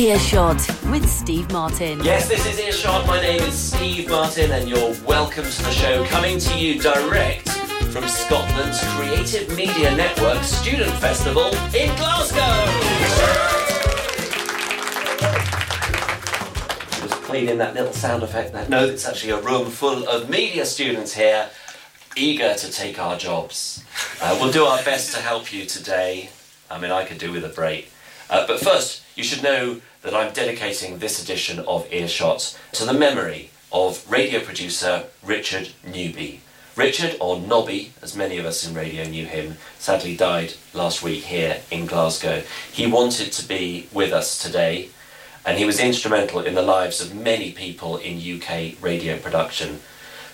[0.00, 2.02] Earshot with Steve Martin.
[2.02, 3.06] Yes, this is Earshot.
[3.06, 7.50] My name is Steve Martin, and you're welcome to the show, coming to you direct
[7.92, 12.40] from Scotland's Creative Media Network Student Festival in Glasgow.
[17.06, 18.66] Just in that little sound effect there.
[18.70, 21.50] No, it's actually a room full of media students here,
[22.16, 23.84] eager to take our jobs.
[24.22, 26.30] Uh, we'll do our best to help you today.
[26.70, 27.92] I mean, I could do with a break.
[28.30, 32.94] Uh, but first, you should know that I'm dedicating this edition of Earshot to the
[32.94, 36.40] memory of radio producer Richard Newby.
[36.74, 41.24] Richard, or Nobby, as many of us in radio knew him, sadly died last week
[41.24, 42.42] here in Glasgow.
[42.72, 44.88] He wanted to be with us today,
[45.44, 49.80] and he was instrumental in the lives of many people in UK radio production.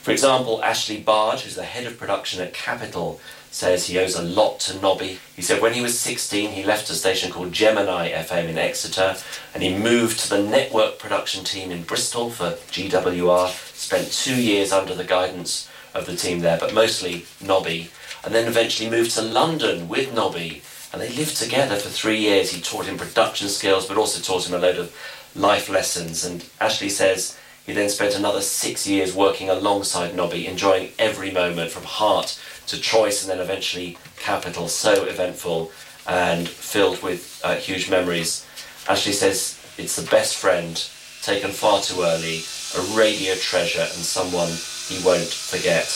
[0.03, 4.23] For example, Ashley Barge, who's the head of production at Capital, says he owes a
[4.23, 5.19] lot to Nobby.
[5.35, 9.17] He said when he was 16, he left a station called Gemini FM in Exeter
[9.55, 13.49] and he moved to the network production team in Bristol for GWR.
[13.75, 17.91] Spent two years under the guidance of the team there, but mostly Nobby.
[18.25, 20.63] And then eventually moved to London with Nobby.
[20.93, 22.51] And they lived together for three years.
[22.51, 24.95] He taught him production skills, but also taught him a load of
[25.35, 26.25] life lessons.
[26.25, 31.71] And Ashley says he then spent another six years working alongside Nobby, enjoying every moment
[31.71, 34.69] from heart to choice and then eventually capital.
[34.69, 35.71] So eventful
[36.07, 38.47] and filled with uh, huge memories.
[38.89, 40.77] Ashley says it's the best friend,
[41.23, 42.43] taken far too early,
[42.77, 44.51] a radio treasure and someone
[44.89, 45.87] he won't forget.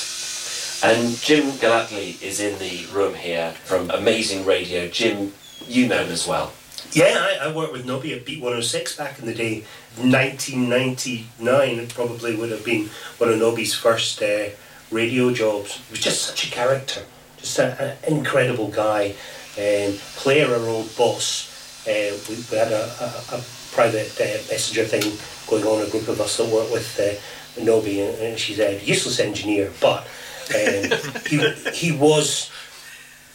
[0.83, 4.89] And Jim Gallatley is in the room here from Amazing Radio.
[4.89, 5.35] Jim,
[5.69, 6.53] you know him as well.
[6.93, 9.65] Yeah, I, I, worked with Nobby at Beat 106 back in the day.
[9.97, 14.47] 1999 probably would have been one of Nobby's first uh,
[14.91, 15.77] radio jobs.
[15.77, 17.03] He was just such a character,
[17.37, 19.15] just an incredible guy.
[19.59, 24.85] Um, Claire, our old boss, uh, we, we, had a, a, a private uh, messenger
[24.85, 25.13] thing
[25.49, 28.83] going on, a group of us that worked with uh, Nobby, and, and she's a
[28.85, 30.07] useless engineer, but
[30.55, 31.39] um, he,
[31.73, 32.51] he was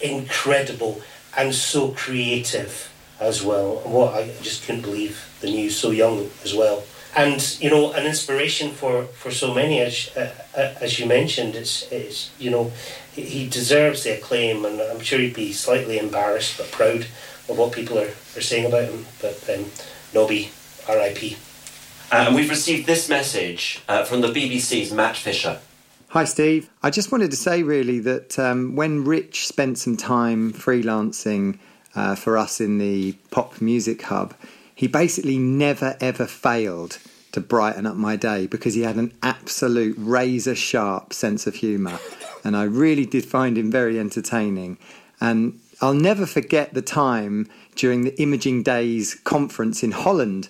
[0.02, 1.02] incredible
[1.38, 3.82] and so creative as well.
[3.84, 6.84] And what I just couldn't believe the news so young as well.
[7.16, 11.56] And you know, an inspiration for, for so many, as uh, uh, as you mentioned,
[11.56, 12.72] it's, it's you know,
[13.14, 17.08] he deserves the acclaim, and I'm sure he'd be slightly embarrassed but proud
[17.48, 19.06] of what people are, are saying about him.
[19.22, 19.66] But um,
[20.14, 20.52] Nobby,
[20.90, 21.38] R.I.P.
[22.12, 25.60] Uh, and we've received this message uh, from the BBC's Matt Fisher.
[26.10, 26.70] Hi, Steve.
[26.84, 31.58] I just wanted to say really that um, when Rich spent some time freelancing
[31.96, 34.34] uh, for us in the Pop Music Hub,
[34.76, 37.00] he basically never ever failed
[37.32, 42.00] to brighten up my day because he had an absolute razor sharp sense of humour.
[42.44, 44.78] And I really did find him very entertaining.
[45.20, 50.50] And I'll never forget the time during the Imaging Days conference in Holland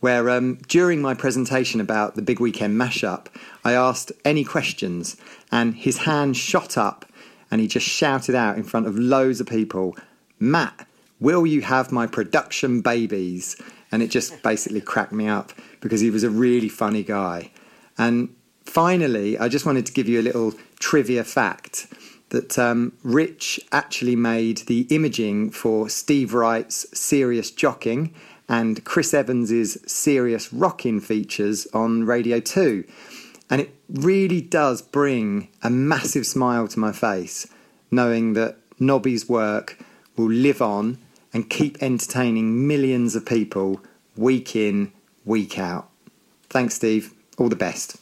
[0.00, 3.28] where um, during my presentation about the Big Weekend mashup,
[3.64, 5.16] I asked any questions,
[5.50, 7.06] and his hand shot up
[7.50, 9.96] and he just shouted out in front of loads of people,
[10.38, 10.86] Matt,
[11.24, 13.56] will you have my production babies?
[13.90, 17.50] And it just basically cracked me up because he was a really funny guy.
[17.96, 18.34] And
[18.66, 21.86] finally, I just wanted to give you a little trivia fact
[22.28, 28.12] that um, Rich actually made the imaging for Steve Wright's Serious Jocking
[28.48, 32.84] and Chris Evans's Serious Rocking features on Radio 2.
[33.48, 37.46] And it really does bring a massive smile to my face
[37.90, 39.78] knowing that Nobby's work
[40.16, 40.98] will live on
[41.34, 43.82] and keep entertaining millions of people
[44.16, 44.92] week in,
[45.24, 45.90] week out.
[46.48, 47.12] Thanks, Steve.
[47.36, 47.96] All the best.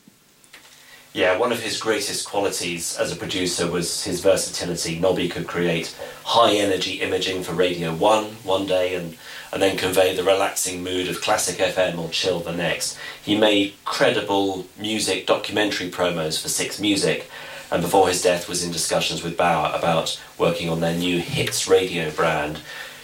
[1.15, 4.99] Yeah, one of his greatest qualities as a producer was his versatility.
[4.99, 5.95] Nobby could create
[6.25, 9.17] high energy imaging for Radio 1 one day and,
[9.53, 12.99] and then convey the relaxing mood of classic FM or chill the next.
[13.23, 17.31] He made credible music documentary promos for Six Music
[17.71, 21.69] and before his death was in discussions with Bauer about working on their new Hits
[21.69, 22.61] radio brand.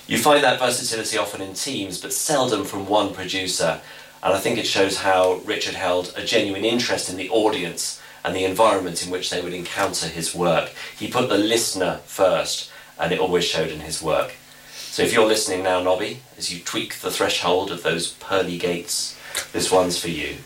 [0.09, 3.83] You find that versatility often in teams, but seldom from one producer.
[4.23, 8.35] And I think it shows how Richard held a genuine interest in the audience and
[8.35, 10.73] the environment in which they would encounter his work.
[10.99, 14.33] He put the listener first, and it always showed in his work.
[14.73, 19.15] So if you're listening now, Nobby, as you tweak the threshold of those pearly gates,
[19.53, 20.37] this one's for you.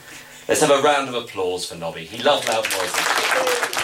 [0.49, 2.05] Let's have a round of applause for Nobby.
[2.05, 3.82] He loved loud noises.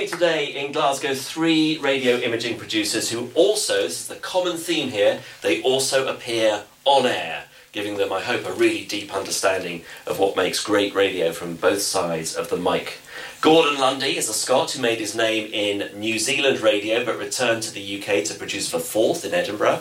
[0.00, 4.88] Me today in Glasgow, three radio imaging producers who also, this is the common theme
[4.88, 10.18] here, they also appear on air, giving them, I hope, a really deep understanding of
[10.18, 12.94] what makes great radio from both sides of the mic.
[13.42, 17.62] Gordon Lundy is a Scot who made his name in New Zealand radio but returned
[17.64, 19.80] to the UK to produce for Forth in Edinburgh,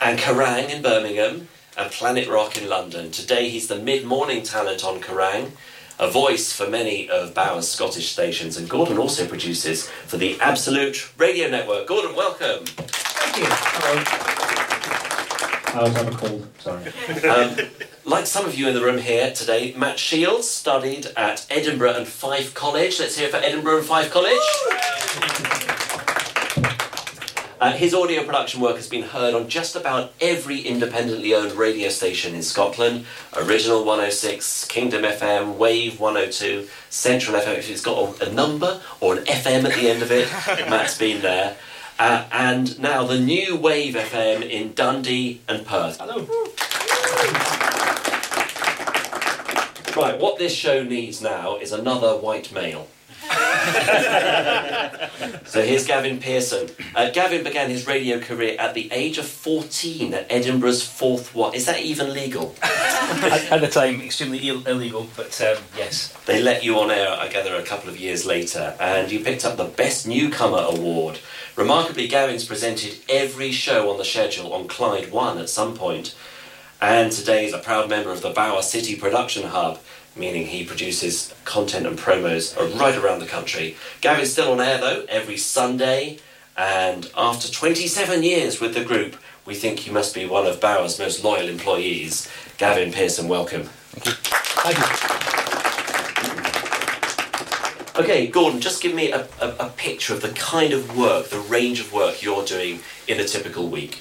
[0.00, 3.10] and Kerrang in Birmingham, and Planet Rock in London.
[3.10, 5.50] Today he's the mid morning talent on Kerrang,
[6.02, 11.12] a voice for many of Bauer's Scottish stations, and Gordon also produces for the Absolute
[11.16, 11.86] Radio Network.
[11.86, 12.66] Gordon, welcome.
[12.66, 13.44] Thank you.
[13.46, 14.02] Hello.
[15.74, 16.92] I was on a cold, sorry.
[17.28, 17.56] Um,
[18.04, 22.08] like some of you in the room here today, Matt Shields studied at Edinburgh and
[22.08, 22.98] Fife College.
[22.98, 24.40] Let's hear for Edinburgh and Fife College.
[27.62, 31.88] Uh, his audio production work has been heard on just about every independently owned radio
[31.88, 33.06] station in Scotland
[33.36, 37.58] Original 106, Kingdom FM, Wave 102, Central FM.
[37.58, 40.28] If it's got a, a number or an FM at the end of it,
[40.68, 41.56] Matt's been there.
[42.00, 45.98] Uh, and now the new Wave FM in Dundee and Perth.
[46.00, 46.26] Hello.
[49.96, 52.88] Right, what this show needs now is another white male.
[55.44, 56.68] So here's Gavin Pearson.
[56.94, 61.54] Uh, Gavin began his radio career at the age of 14 at Edinburgh's Forth What?
[61.54, 62.54] Is that even legal?
[62.62, 66.14] at, at the time, extremely Ill- illegal, but um, yes.
[66.26, 69.44] They let you on air, I gather, a couple of years later, and you picked
[69.44, 71.18] up the Best Newcomer award.
[71.56, 76.14] Remarkably, Gavin's presented every show on the schedule on Clyde One at some point,
[76.80, 79.78] and today is a proud member of the Bauer City Production Hub,
[80.16, 83.76] meaning he produces content and promos right around the country.
[84.00, 86.18] Gavin's still on air though, every Sunday,
[86.56, 90.98] and after 27 years with the group, we think he must be one of Bauer's
[90.98, 92.28] most loyal employees.
[92.58, 93.64] Gavin Pearson, welcome.
[93.64, 95.22] Thank you.
[97.94, 101.40] Okay, Gordon, just give me a, a, a picture of the kind of work, the
[101.40, 104.00] range of work you're doing in a typical week.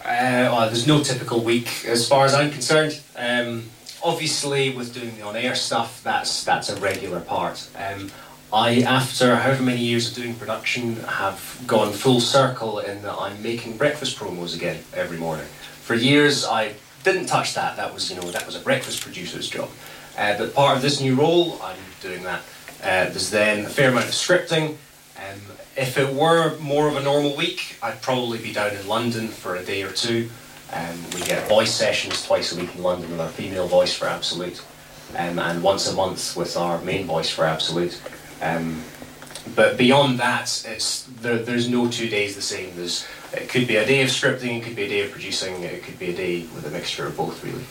[0.00, 3.00] Uh, well, there's no typical week as far as I'm concerned.
[3.16, 3.70] Um,
[4.02, 7.68] obviously, with doing the on-air stuff, that's that's a regular part.
[7.76, 8.10] Um,
[8.52, 13.42] I, after however many years of doing production, have gone full circle in that I'm
[13.42, 15.46] making breakfast promos again every morning.
[15.80, 17.76] For years, I didn't touch that.
[17.76, 19.70] That was, you know, that was a breakfast producer's job.
[20.18, 22.42] Uh, but part of this new role, I'm doing that.
[22.82, 24.76] Uh, there's then a fair amount of scripting.
[25.16, 25.40] Um,
[25.76, 29.56] if it were more of a normal week, I'd probably be down in London for
[29.56, 30.28] a day or two.
[30.72, 34.06] Um, we get voice sessions twice a week in London with our female voice for
[34.06, 34.62] Absolute,
[35.16, 38.00] um, and once a month with our main voice for Absolute.
[38.40, 38.82] Um,
[39.54, 42.74] but beyond that, it's there, there's no two days the same.
[42.76, 45.62] There's it could be a day of scripting, it could be a day of producing,
[45.62, 47.64] it could be a day with a mixture of both, really.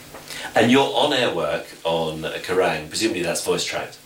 [0.55, 3.99] And your on air work on Kerrang, presumably that's voice tracked.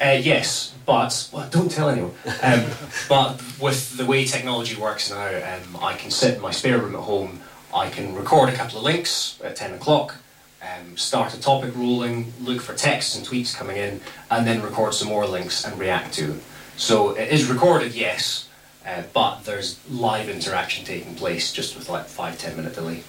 [0.00, 2.12] Uh, yes, but well, don't tell anyone.
[2.42, 2.64] Um,
[3.08, 6.94] but with the way technology works now, um, I can sit in my spare room
[6.94, 7.40] at home.
[7.74, 10.16] I can record a couple of links at ten o'clock,
[10.62, 14.00] um, start a topic rolling, look for texts and tweets coming in,
[14.30, 16.40] and then record some more links and react to.
[16.76, 18.48] So it is recorded, yes,
[18.86, 23.02] uh, but there's live interaction taking place just with like five ten minute delay.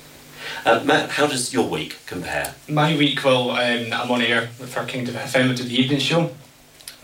[0.66, 2.56] Uh, Matt, how does your week compare?
[2.68, 6.32] My week, well, um, I'm on air with our Kingdom FM to the evening show,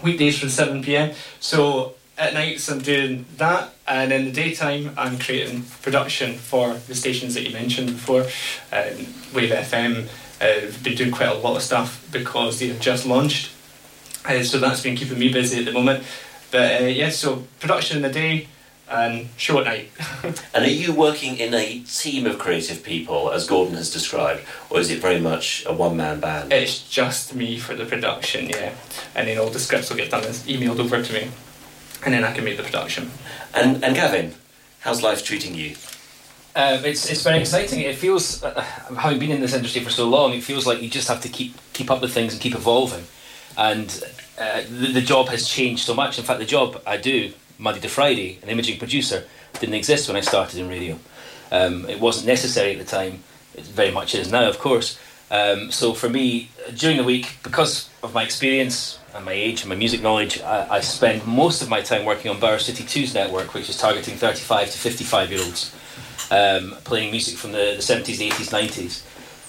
[0.03, 1.13] weekdays from 7 pm.
[1.39, 6.95] So at nights I'm doing that, and in the daytime I'm creating production for the
[6.95, 8.21] stations that you mentioned before.
[8.71, 10.07] Um, Wave FM,
[10.41, 13.51] uh, been doing quite a lot of stuff because they have just launched.
[14.25, 16.03] Uh, so that's been keeping me busy at the moment.
[16.51, 18.47] But uh, yeah, so production in the day
[18.89, 19.89] and show at night.
[20.53, 24.79] And are you working in a team of creative people, as Gordon has described, or
[24.79, 26.53] is it very much a one man band?
[26.53, 28.73] It's just me for the production, yeah.
[29.15, 31.29] And then all the scripts will get done and emailed over to me.
[32.03, 33.11] And then I can make the production.
[33.53, 34.33] And, and Gavin,
[34.81, 35.75] how's life treating you?
[36.57, 37.81] Um, it's it's very exciting.
[37.81, 38.61] It feels, uh,
[38.97, 41.29] having been in this industry for so long, it feels like you just have to
[41.29, 43.03] keep keep up with things and keep evolving.
[43.57, 43.87] And
[44.39, 46.17] uh, the, the job has changed so much.
[46.17, 49.25] In fact, the job I do Monday to Friday, an imaging producer,
[49.59, 50.97] didn't exist when I started in radio.
[51.51, 53.23] Um, it wasn't necessary at the time.
[53.53, 54.97] It very much is now, of course.
[55.31, 59.69] Um, so for me, during the week, because of my experience and my age and
[59.69, 63.13] my music knowledge, I, I spend most of my time working on Bauer City 2's
[63.13, 65.73] network, which is targeting 35 to 55 year olds,
[66.31, 69.03] um, playing music from the, the 70s, 80s, 90s.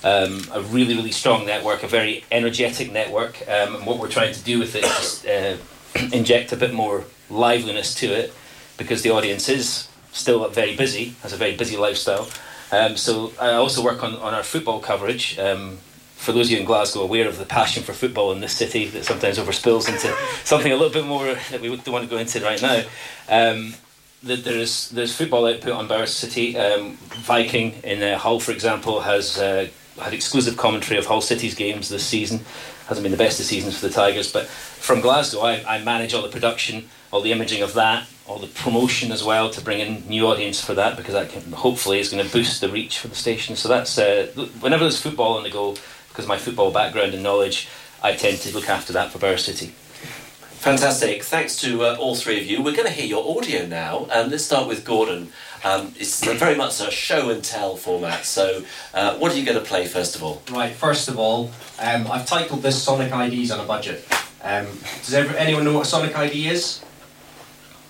[0.04, 3.42] Um, a really, really strong network, a very energetic network.
[3.48, 5.58] Um, and what we're trying to do with it is uh,
[6.16, 8.32] inject a bit more liveliness to it
[8.76, 12.28] because the audience is still very busy, has a very busy lifestyle.
[12.70, 15.38] Um, so I also work on, on our football coverage.
[15.38, 15.78] Um,
[16.16, 18.86] for those of you in Glasgow aware of the passion for football in this city
[18.88, 20.12] that sometimes overspills into
[20.44, 22.82] something a little bit more that we don't want to go into right now.
[23.28, 23.74] Um,
[24.22, 26.56] there's there's football output on Bauer City.
[26.56, 29.68] Um, Viking in uh, Hull, for example, has uh,
[30.00, 32.40] had exclusive commentary of Hull City's games this season.
[32.88, 36.14] Hasn't been the best of seasons for the Tigers, but from Glasgow, I, I manage
[36.14, 39.80] all the production, all the imaging of that, all the promotion as well to bring
[39.80, 42.98] in new audience for that because that can, hopefully is going to boost the reach
[42.98, 43.56] for the station.
[43.56, 44.30] So that's uh,
[44.60, 45.76] whenever there's football on the go,
[46.16, 47.68] because my football background and knowledge,
[48.02, 49.66] I tend to look after that for Bauer City.
[49.66, 51.22] Fantastic.
[51.22, 52.62] Thanks to uh, all three of you.
[52.62, 54.06] We're going to hear your audio now.
[54.10, 55.30] Um, let's start with Gordon.
[55.62, 58.24] Um, it's very much a show and tell format.
[58.24, 60.40] So, uh, what are you going to play first of all?
[60.50, 64.06] Right, first of all, um, I've titled this Sonic IDs on a budget.
[64.42, 64.66] Um,
[65.04, 66.82] does ever, anyone know what a Sonic ID is?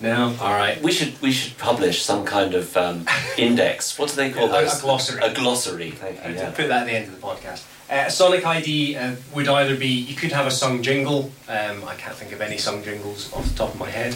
[0.01, 0.35] No?
[0.39, 0.83] Alright.
[0.83, 3.07] We should we should publish some kind of um,
[3.37, 3.97] index.
[3.97, 4.81] What do they call A- a those?
[4.81, 5.21] glossary.
[5.23, 5.91] A glossary.
[5.91, 6.35] Thank you.
[6.35, 6.51] Yeah.
[6.51, 7.63] Put that at the end of the podcast.
[7.89, 11.31] Uh, a Sonic ID uh, would either be you could have a sung jingle.
[11.47, 14.15] Um, I can't think of any sung jingles off the top of my head.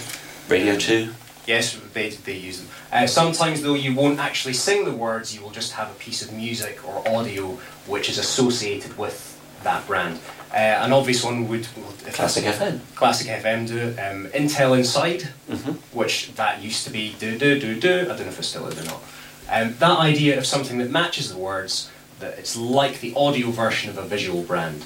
[0.49, 1.13] Radio Two.
[1.47, 2.69] Yes, they, they use them.
[2.91, 6.21] Uh, sometimes, though, you won't actually sing the words, you will just have a piece
[6.21, 10.19] of music or audio which is associated with that brand.
[10.53, 11.67] Uh, an obvious one would.
[11.77, 12.79] well, if Classic FM.
[12.95, 13.97] Classic FM do it.
[13.99, 15.77] Um, Intel Inside, Mhm.
[15.93, 18.01] which that used to be do do do do.
[18.01, 19.01] I don't know if it still is or not.
[19.49, 21.89] Um, that idea of something that matches the words,
[22.21, 24.85] that it's like the audio version of a visual brand.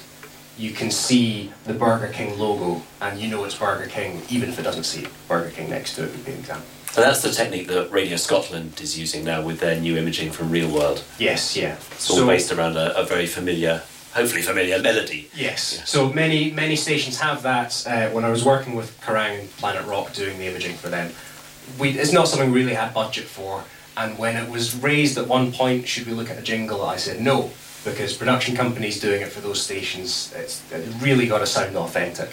[0.58, 4.58] You can see the Burger King logo, and you know it's Burger King, even if
[4.58, 6.12] it doesn't see Burger King next to it.
[6.12, 6.66] Would be an example.
[6.96, 10.50] And that's the technique that Radio Scotland is using now with their new imaging from
[10.50, 11.04] Real World.
[11.18, 11.76] Yes, yeah.
[11.92, 13.82] It's all based around a, a very familiar,
[14.14, 15.28] hopefully familiar melody.
[15.34, 15.86] Yes.
[15.86, 17.86] So many many stations have that.
[17.86, 21.12] Uh, when I was working with Kerrang and Planet Rock doing the imaging for them,
[21.78, 23.62] we it's not something we really had budget for.
[23.96, 26.84] And when it was raised at one point, should we look at a jingle?
[26.84, 27.50] I said no,
[27.84, 32.30] because production companies doing it for those stations, it's it really got to sound authentic.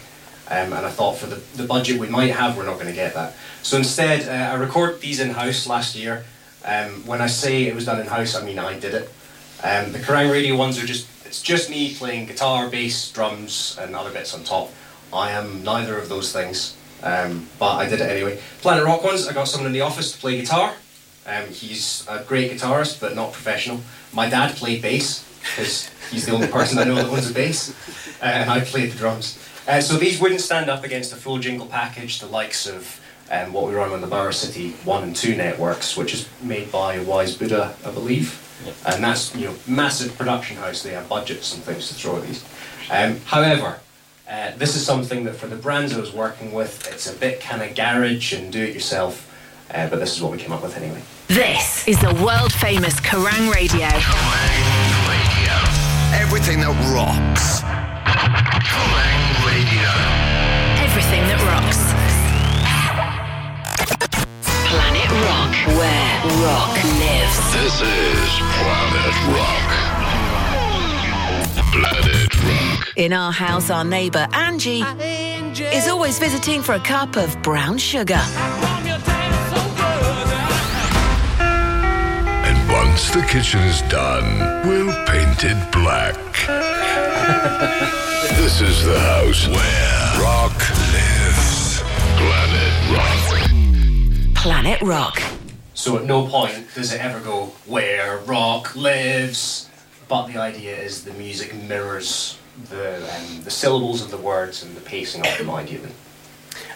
[0.49, 2.93] Um, and I thought for the, the budget we might have, we're not going to
[2.93, 3.33] get that.
[3.61, 6.25] So instead, uh, I recorded these in house last year.
[6.65, 9.09] Um, when I say it was done in house, I mean I did it.
[9.63, 13.95] Um, the Kerrang radio ones are just it's just me playing guitar, bass, drums, and
[13.95, 14.69] other bits on top.
[15.11, 18.39] I am neither of those things, um, but I did it anyway.
[18.61, 20.73] Planet Rock ones, I got someone in the office to play guitar.
[21.25, 23.79] Um, he's a great guitarist, but not professional.
[24.11, 27.73] My dad played bass because he's the only person I know that owns a bass,
[28.21, 29.39] uh, and I played the drums.
[29.67, 32.99] Uh, so these wouldn't stand up against a full jingle package, the likes of
[33.31, 36.71] um, what we run on the Bauer City One and Two networks, which is made
[36.71, 38.39] by Wise Buddha, I believe,
[38.85, 40.83] and that's you know massive production house.
[40.83, 42.43] They have budgets and things to throw at these.
[42.91, 43.79] Um, however,
[44.29, 47.39] uh, this is something that for the brands I was working with, it's a bit
[47.39, 49.29] kind of garage and do it yourself.
[49.73, 51.01] Uh, but this is what we came up with anyway.
[51.27, 53.87] This is the world famous Kerrang Radio.
[56.13, 57.61] Everything that rocks.
[58.69, 59.89] Kerrang Radio.
[60.77, 61.81] Everything that rocks.
[64.69, 67.35] Planet Rock, where rock lives.
[67.57, 68.29] This is
[68.61, 69.69] Planet Rock.
[71.73, 72.93] Planet Rock.
[72.95, 74.83] In our house, our neighbour Angie
[75.75, 78.21] is always visiting for a cup of brown sugar.
[82.93, 86.13] Once the kitchen is done, we'll paint it black.
[88.37, 90.53] this is the house where rock
[90.93, 91.81] lives.
[92.21, 94.35] Planet Rock.
[94.35, 95.23] Planet Rock.
[95.73, 99.71] So at no point does it ever go where rock lives,
[100.07, 102.37] but the idea is the music mirrors
[102.69, 105.89] the um, the syllables of the words and the pacing of them ideally.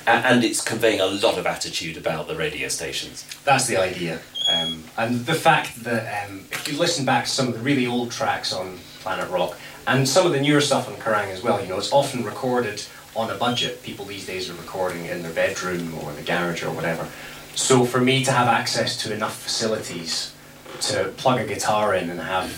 [0.08, 3.24] A- And it's conveying a lot of attitude about the radio stations.
[3.44, 4.20] That's the idea.
[4.50, 7.86] Um, and the fact that um, if you listen back to some of the really
[7.86, 11.62] old tracks on Planet Rock and some of the newer stuff on Kerrang as well,
[11.62, 12.84] you know, it's often recorded
[13.16, 13.84] on a budget.
[13.84, 17.08] People these days are recording in their bedroom or in the garage or whatever.
[17.56, 20.34] So for me to have access to enough facilities
[20.82, 22.52] to plug a guitar in and have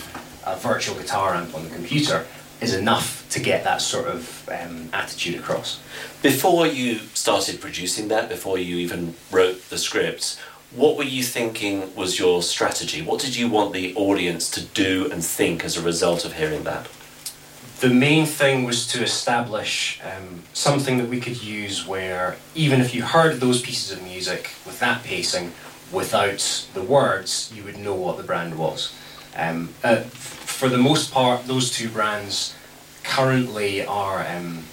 [0.46, 2.26] a virtual guitar amp on the computer
[2.60, 5.80] is enough to get that sort of um, attitude across.
[6.22, 10.38] Before you started producing that, before you even wrote the script,
[10.72, 13.02] what were you thinking was your strategy?
[13.02, 16.62] What did you want the audience to do and think as a result of hearing
[16.64, 16.88] that?
[17.80, 22.94] The main thing was to establish um, something that we could use where even if
[22.94, 25.52] you heard those pieces of music with that pacing,
[25.90, 28.94] without the words, you would know what the brand was.
[29.34, 32.54] Um, uh, for the most part, those two brands
[33.02, 34.64] currently are um,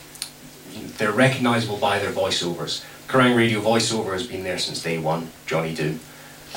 [0.97, 2.83] they're recognisable by their voiceovers.
[3.07, 5.99] Kerrang Radio voiceover has been there since day one, Johnny Doom,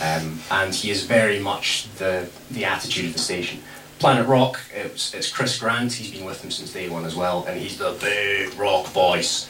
[0.01, 3.61] um, and he is very much the the attitude of the station.
[4.01, 5.93] Planet Rock, it's, it's Chris Grant.
[5.93, 9.49] He's been with them since day one as well, and he's the big rock voice.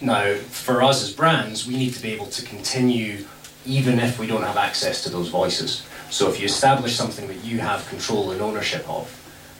[0.00, 3.24] Now, for us as brands, we need to be able to continue
[3.64, 5.86] even if we don't have access to those voices.
[6.10, 9.14] So if you establish something that you have control and ownership of,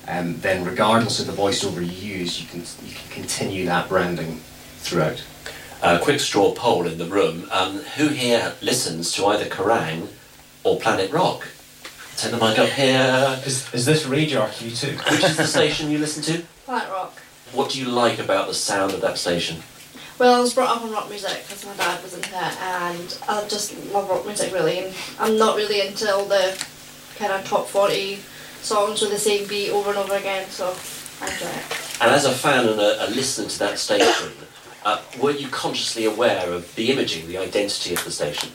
[0.08, 4.40] um, then regardless of the voiceover you use, you can you can continue that branding
[4.78, 5.22] throughout.
[5.80, 7.46] A quick straw poll in the room.
[7.52, 10.08] Um, who here listens to either Kerrang
[10.64, 11.46] or Planet Rock?
[12.16, 13.38] Take the mic up here.
[13.46, 15.10] Is, is this Radio RQ2?
[15.10, 16.42] Which is the station you listen to?
[16.64, 17.16] Planet Rock.
[17.52, 19.62] What do you like about the sound of that station?
[20.18, 23.18] Well, I was brought up on rock music because my dad was into it, and
[23.28, 24.80] I just love rock music really.
[24.80, 26.60] And I'm not really into all the
[27.16, 28.18] kind of top 40
[28.62, 30.74] songs with the same beat over and over again, so
[31.22, 32.00] I enjoy it.
[32.00, 34.32] And as a fan and a, a listener to that station,
[34.88, 38.50] uh, were you consciously aware of the imaging, the identity of the station?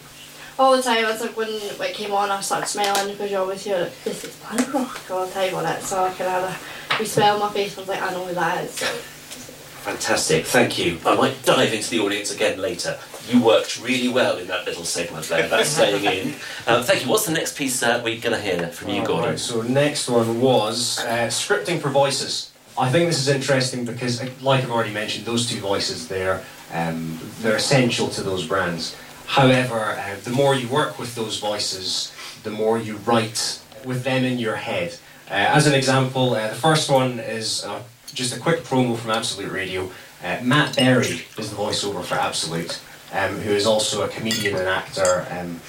[0.57, 3.63] All the time, it's like when it came on, I started smiling because you always
[3.63, 6.97] hear this is Planet Rock all the time on it, so I can of had
[6.97, 7.77] a wee smile on my face.
[7.77, 8.71] I was like, I know who that is.
[8.71, 8.85] So.
[8.85, 10.99] Fantastic, thank you.
[11.05, 12.97] I might dive into the audience again later.
[13.29, 15.47] You worked really well in that little segment there.
[15.47, 16.35] That's staying in.
[16.65, 17.09] Um, thank you.
[17.09, 19.31] What's the next piece uh, we're going to hear from you, Gordon?
[19.31, 22.52] Right, so next one was uh, scripting for voices.
[22.77, 26.43] I think this is interesting because, uh, like I've already mentioned, those two voices there,
[26.73, 28.95] um, they're essential to those brands.
[29.27, 32.13] However, uh, the more you work with those voices,
[32.43, 34.97] the more you write with them in your head.
[35.29, 37.81] Uh, as an example, uh, the first one is uh,
[38.13, 39.91] just a quick promo from Absolute Radio.
[40.23, 42.79] Uh, Matt Berry is the voiceover for Absolute,
[43.13, 45.59] um, who is also a comedian and actor, um,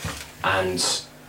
[0.43, 0.77] and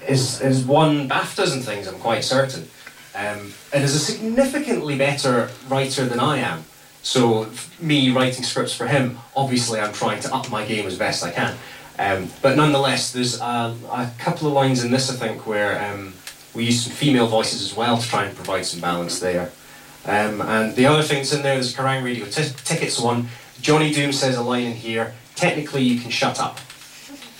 [0.07, 2.69] is, is won BAFTAs and things, I'm quite certain.
[3.15, 6.65] Um, and is a significantly better writer than I am.
[7.01, 11.23] So, me writing scripts for him, obviously, I'm trying to up my game as best
[11.23, 11.55] I can.
[11.97, 16.13] Um, but nonetheless, there's a, a couple of lines in this, I think, where um,
[16.53, 19.51] we use some female voices as well to try and provide some balance there.
[20.05, 23.29] Um, and the other thing that's in there, there's Kerrang Radio t- Tickets one.
[23.61, 26.59] Johnny Doom says a line in here, technically you can shut up,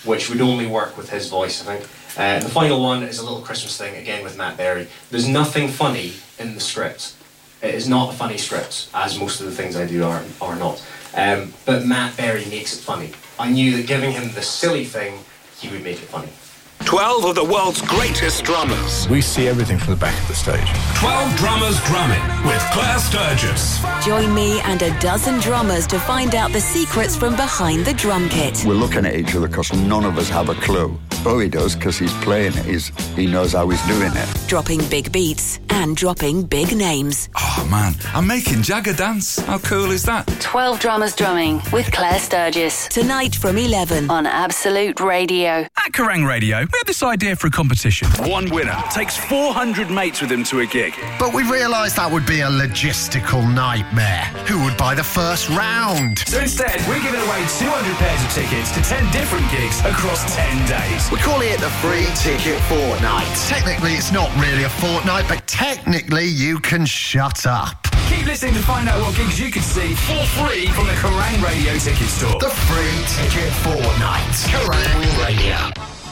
[0.04, 1.90] which would only work with his voice, I think.
[2.18, 4.88] Uh, the final one is a little Christmas thing, again with Matt Berry.
[5.12, 7.14] There's nothing funny in the script.
[7.62, 10.56] It is not a funny script, as most of the things I do are, are
[10.56, 10.84] not.
[11.14, 13.12] Um, but Matt Berry makes it funny.
[13.38, 15.20] I knew that giving him the silly thing,
[15.60, 16.30] he would make it funny.
[16.84, 19.08] 12 of the world's greatest drummers.
[19.10, 20.68] We see everything from the back of the stage.
[21.00, 23.80] 12 drummers drumming with Claire Sturgis.
[24.06, 28.30] Join me and a dozen drummers to find out the secrets from behind the drum
[28.30, 28.64] kit.
[28.66, 30.98] We're looking at each other because none of us have a clue.
[31.26, 32.66] Oh, he does because he's playing it.
[32.66, 34.44] He's, he knows how he's doing it.
[34.48, 37.28] Dropping big beats and dropping big names.
[37.38, 39.38] Oh man, I'm making Jagger dance.
[39.40, 40.26] How cool is that?
[40.40, 42.88] 12 Drummers Drumming with Claire Sturgis.
[42.88, 45.68] Tonight from 11 on Absolute Radio.
[45.78, 48.08] At Kerrang Radio, we had this idea for a competition.
[48.32, 50.94] One winner takes 400 mates with him to a gig.
[51.20, 54.24] But we realised that would be a logistical nightmare.
[54.48, 56.20] Who would buy the first round?
[56.20, 60.68] So instead, we're giving away 200 pairs of tickets to 10 different gigs across 10
[60.72, 61.12] days.
[61.12, 63.28] We're calling it the free ticket fortnight.
[63.48, 67.88] Technically, it's not really a fortnight, but technically, you can shut up.
[68.08, 71.42] Keep listening to find out what gigs you can see for free from the Kerrang
[71.44, 72.40] Radio Ticket Store.
[72.40, 74.36] The free ticket for fortnight.
[74.52, 75.58] Kerrang Radio.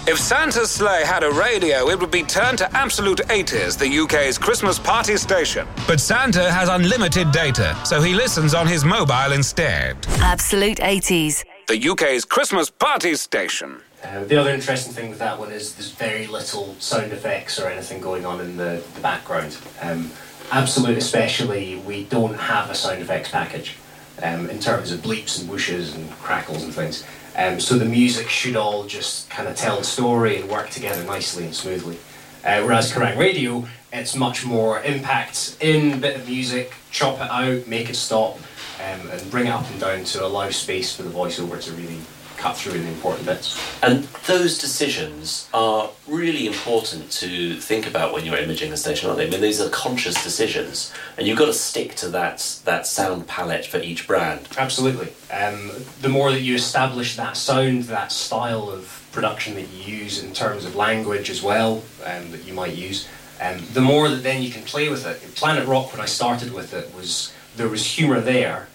[0.05, 4.37] If Santa's sleigh had a radio, it would be turned to Absolute 80s, the UK's
[4.37, 5.65] Christmas party station.
[5.87, 9.95] But Santa has unlimited data, so he listens on his mobile instead.
[10.19, 11.45] Absolute 80s.
[11.67, 13.79] The UK's Christmas party station.
[14.03, 17.67] Uh, the other interesting thing with that one is there's very little sound effects or
[17.67, 19.57] anything going on in the, the background.
[19.81, 20.11] Um,
[20.51, 23.75] Absolute, especially, we don't have a sound effects package
[24.21, 27.03] um, in terms of bleeps and whooshes and crackles and things.
[27.35, 31.03] Um, so the music should all just kind of tell the story and work together
[31.05, 31.97] nicely and smoothly.
[32.43, 37.65] Uh, whereas Kerrang Radio, it's much more impact in, bit of music, chop it out,
[37.67, 38.37] make it stop,
[38.79, 41.99] um, and bring it up and down to allow space for the voiceover to really
[42.43, 43.57] cut through in the important bits.
[43.81, 49.19] And those decisions are really important to think about when you're imaging a station, aren't
[49.19, 49.27] they?
[49.27, 53.27] I mean, these are conscious decisions, and you've got to stick to that that sound
[53.27, 54.49] palette for each brand.
[54.57, 55.09] Absolutely.
[55.31, 60.21] Um, the more that you establish that sound, that style of production that you use
[60.21, 63.07] in terms of language as well, um, that you might use,
[63.39, 65.17] um, the more that then you can play with it.
[65.35, 68.67] Planet Rock, when I started with it, was there was humour there,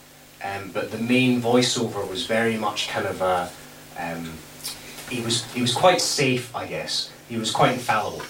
[0.42, 3.50] um, but the main voiceover was very much kind of a.
[3.98, 4.32] Um,
[5.10, 7.10] he was he was quite safe, I guess.
[7.28, 8.22] He was quite infallible.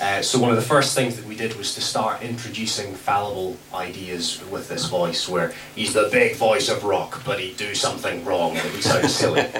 [0.00, 3.58] Uh, so one of the first things that we did was to start introducing fallible
[3.74, 8.24] ideas with this voice, where he's the big voice of rock, but he'd do something
[8.24, 9.46] wrong that would sound silly.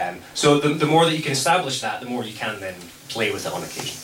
[0.00, 2.74] Um, so the, the more that you can establish that, the more you can then
[3.08, 3.98] play with it on occasion.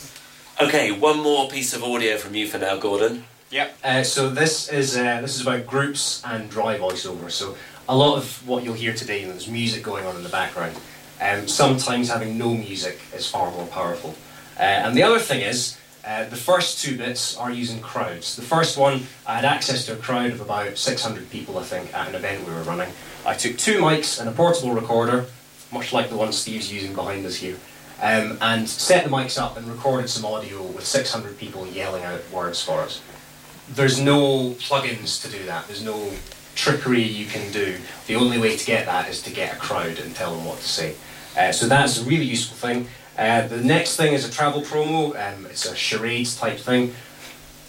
[0.61, 3.25] Okay, one more piece of audio from you for now, Gordon.
[3.51, 3.79] Yep.
[3.83, 7.31] Uh, so this is uh, this is about groups and dry voiceover.
[7.31, 7.57] So
[7.89, 10.29] a lot of what you'll hear today, you know, there's music going on in the
[10.29, 10.77] background.
[11.21, 14.15] Um, sometimes having no music is far more powerful.
[14.59, 15.77] Uh, and the other thing is,
[16.07, 18.37] Uh, the first two bits are using crowds.
[18.37, 21.93] The first one, I had access to a crowd of about 600 people, I think,
[21.93, 22.93] at an event we were running.
[23.27, 25.27] I took two mics and a portable recorder,
[25.73, 27.57] much like the one Steve's using behind us here,
[28.01, 32.21] um, and set the mics up and recorded some audio with 600 people yelling out
[32.31, 33.01] words for us.
[33.69, 35.67] There's no plugins to do that.
[35.67, 36.13] There's no
[36.55, 37.79] trickery you can do.
[38.07, 40.59] The only way to get that is to get a crowd and tell them what
[40.59, 40.95] to say.
[41.37, 42.89] Uh, so that's a really useful thing.
[43.19, 45.11] Uh, the next thing is a travel promo.
[45.17, 46.95] Um, it's a charades type thing.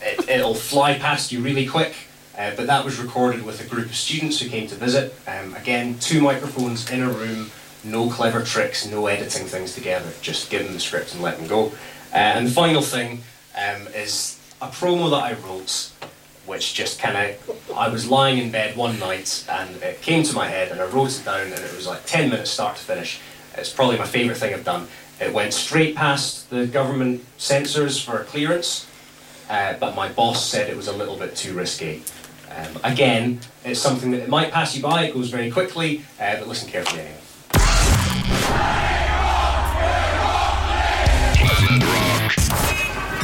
[0.01, 1.93] It, it'll fly past you really quick,
[2.38, 5.13] uh, but that was recorded with a group of students who came to visit.
[5.27, 7.51] Um, again, two microphones in a room,
[7.84, 10.12] no clever tricks, no editing things together.
[10.21, 11.67] Just give them the script and let them go.
[12.13, 13.21] Uh, and the final thing
[13.56, 15.91] um, is a promo that I wrote,
[16.45, 20.36] which just kind of, I was lying in bed one night and it came to
[20.36, 22.84] my head and I wrote it down and it was like 10 minutes start to
[22.84, 23.19] finish.
[23.58, 24.88] It's probably my favourite thing I've done.
[25.20, 28.86] It went straight past the government censors for a clearance,
[29.50, 32.04] uh, but my boss said it was a little bit too risky.
[32.56, 36.38] Um, again, it's something that it might pass you by, it goes very quickly, uh,
[36.38, 37.17] but listen carefully anyway.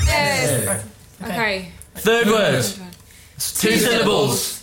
[0.06, 0.86] Yes.
[1.24, 1.72] Okay.
[1.96, 2.64] Third word.
[3.38, 4.63] Two syllables.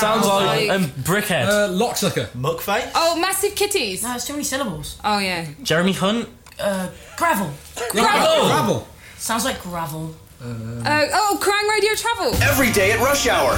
[0.00, 1.46] Sounds like um, brickhead.
[1.46, 2.26] Uh, locksucker.
[2.28, 2.90] Muckface?
[2.94, 4.02] Oh, massive kitties.
[4.02, 4.98] No, it's too many syllables.
[5.04, 5.46] Oh yeah.
[5.62, 6.28] Jeremy Hunt.
[6.58, 7.50] Uh, gravel.
[7.90, 8.46] Gravel.
[8.46, 8.88] Gravel.
[9.18, 10.14] Sounds like gravel.
[10.40, 12.34] Uh, oh, Kerrang Radio Travel.
[12.42, 13.52] Every day at rush hour.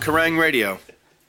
[0.00, 0.78] Kerrang Radio.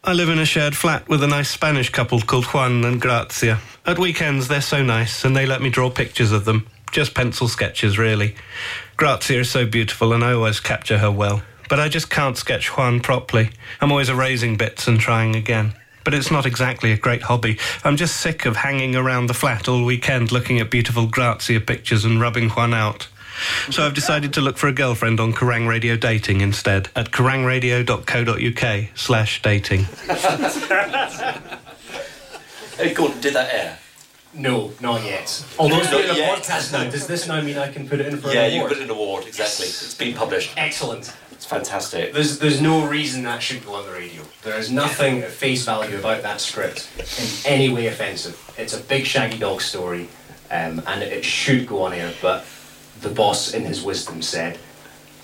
[0.04, 3.60] I live in a shared flat with a nice Spanish couple called Juan and Grazia.
[3.86, 6.68] At weekends, they're so nice, and they let me draw pictures of them.
[6.92, 8.36] Just pencil sketches, really.
[8.98, 11.42] Grazia is so beautiful, and I always capture her well.
[11.74, 13.50] But I just can't sketch Juan properly.
[13.82, 15.74] I'm always erasing bits and trying again.
[16.04, 17.58] But it's not exactly a great hobby.
[17.84, 22.06] I'm just sick of hanging around the flat all weekend looking at beautiful Grazia pictures
[22.06, 23.08] and rubbing Juan out.
[23.72, 28.90] So I've decided to look for a girlfriend on Kerrang Radio Dating instead at kerrangradio.co.uk
[28.96, 29.88] slash dating.
[32.78, 33.80] Hey, Gordon, did that air?
[34.36, 35.44] No, not yet.
[35.60, 36.38] Although it's Not been a yet.
[36.44, 38.58] podcast now, does this now mean I can put it in for Yeah, an you
[38.62, 38.74] award?
[38.74, 39.68] put an award, exactly.
[39.68, 40.54] It's been published.
[40.58, 41.14] Excellent.
[41.44, 42.14] It's fantastic.
[42.14, 44.22] There's, there's no reason that should go on the radio.
[44.44, 48.40] There is nothing at face value about that script in any way offensive.
[48.58, 50.08] It's a big shaggy dog story,
[50.50, 52.46] um, and it should go on air, but
[53.02, 54.58] the boss, in his wisdom, said,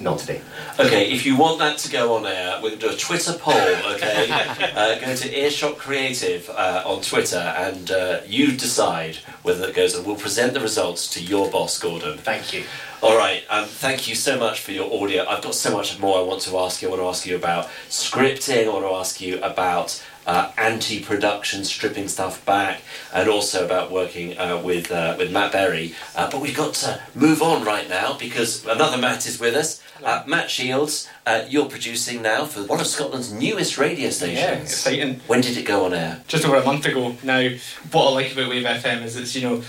[0.02, 0.42] not today.
[0.80, 3.34] Okay, if you want that to go on air, we're going to do a Twitter
[3.34, 3.56] poll,
[3.94, 4.28] okay?
[4.76, 9.96] uh, go to Earshot Creative uh, on Twitter and uh, you decide whether it goes,
[9.96, 12.18] and we'll present the results to your boss, Gordon.
[12.18, 12.64] Thank you.
[13.02, 15.26] All right, um, thank you so much for your audio.
[15.26, 16.90] I've got so much more I want to ask you.
[16.90, 21.04] I want to ask you about scripting, I want to ask you about uh, anti
[21.04, 22.82] production, stripping stuff back,
[23.14, 25.96] and also about working uh, with, uh, with Matt Berry.
[26.16, 29.82] Uh, but we've got to move on right now because another Matt is with us.
[30.04, 34.40] Uh, Matt Shields, uh, you're producing now for one of Scotland's newest radio stations.
[34.40, 35.20] Yeah, exciting.
[35.28, 36.24] When did it go on air?
[36.28, 37.50] just over a month ago now.
[37.92, 39.64] What I like about Wave FM is it's you know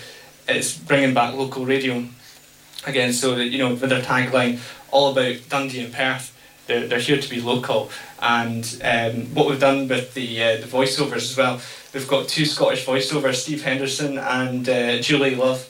[0.49, 2.07] it's bringing back local radio
[2.87, 3.13] again.
[3.13, 4.61] So that you know with their tagline,
[4.91, 6.37] all about Dundee and Perth.
[6.70, 7.90] They're, they're here to be local,
[8.22, 11.61] and um, what we've done with the uh, the voiceovers as well.
[11.92, 15.68] We've got two Scottish voiceovers, Steve Henderson and uh, Julie Love.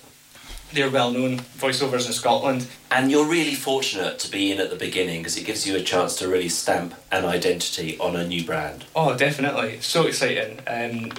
[0.75, 2.67] They're well known voiceovers in Scotland.
[2.91, 5.81] And you're really fortunate to be in at the beginning because it gives you a
[5.81, 8.85] chance to really stamp an identity on a new brand.
[8.95, 9.81] Oh, definitely.
[9.81, 11.11] So exciting um,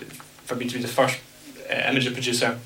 [0.45, 1.17] for me to be the first
[1.69, 2.59] uh, imager producer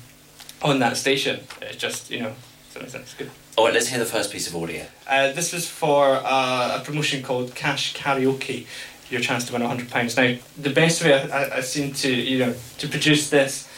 [0.60, 1.40] on that station.
[1.62, 2.34] It's just, you know,
[2.76, 3.30] so it's it's good.
[3.56, 4.84] All right, let's hear the first piece of audio.
[5.08, 8.66] Uh, this was for uh, a promotion called Cash Karaoke.
[9.08, 10.16] Your chance to win hundred pounds.
[10.16, 13.68] Now, the best way I, I, I seem to you know to produce this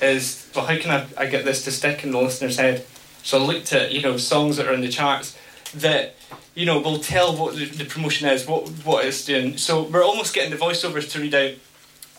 [0.00, 2.84] is well, how can I, I get this to stick in the listener's head?
[3.22, 5.36] So I looked at you know songs that are in the charts
[5.74, 6.14] that
[6.54, 9.56] you know will tell what the, the promotion is, what what it's doing.
[9.56, 11.54] So we're almost getting the voiceovers to read out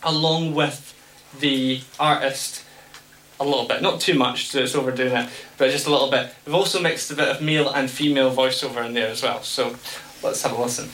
[0.02, 0.94] along with
[1.38, 2.64] the artist
[3.40, 6.32] a little bit, not too much, so it's overdoing it, but just a little bit.
[6.44, 9.42] We've also mixed a bit of male and female voiceover in there as well.
[9.42, 9.74] So
[10.22, 10.90] let's have a listen.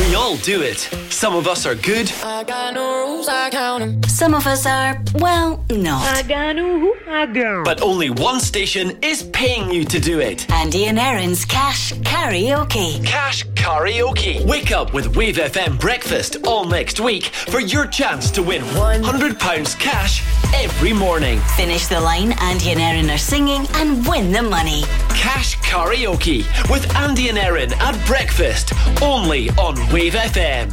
[0.00, 0.88] We all do it.
[1.10, 2.10] Some of us are good.
[2.24, 4.02] I got no rules, I count 'em.
[4.08, 6.16] Some of us are, well, not.
[6.16, 7.64] I got no I got.
[7.64, 10.46] But only one station is paying you to do it.
[10.50, 13.04] Andy and Erin's Cash Karaoke.
[13.04, 14.42] Cash Karaoke.
[14.46, 19.74] Wake up with Wave FM Breakfast all next week for your chance to win £100
[19.78, 20.22] cash
[20.54, 21.40] every morning.
[21.56, 24.84] Finish the line Andy and Erin are singing and win the money.
[25.10, 30.72] Cash Karaoke with Andy and Erin at breakfast only on Wave FM.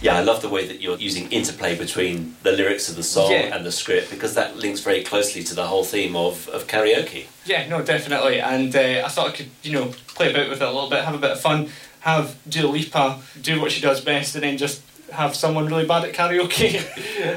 [0.00, 3.30] Yeah, I love the way that you're using interplay between the lyrics of the song
[3.30, 3.54] Yeah.
[3.54, 7.26] and the script because that links very closely to the whole theme of, of karaoke.
[7.46, 8.40] Yeah, no, definitely.
[8.40, 11.04] And uh, I thought I could, you know, play about with it a little bit,
[11.04, 11.68] have a bit of fun,
[12.00, 16.04] have Dua Lipa do what she does best, and then just have someone really bad
[16.04, 16.82] at karaoke.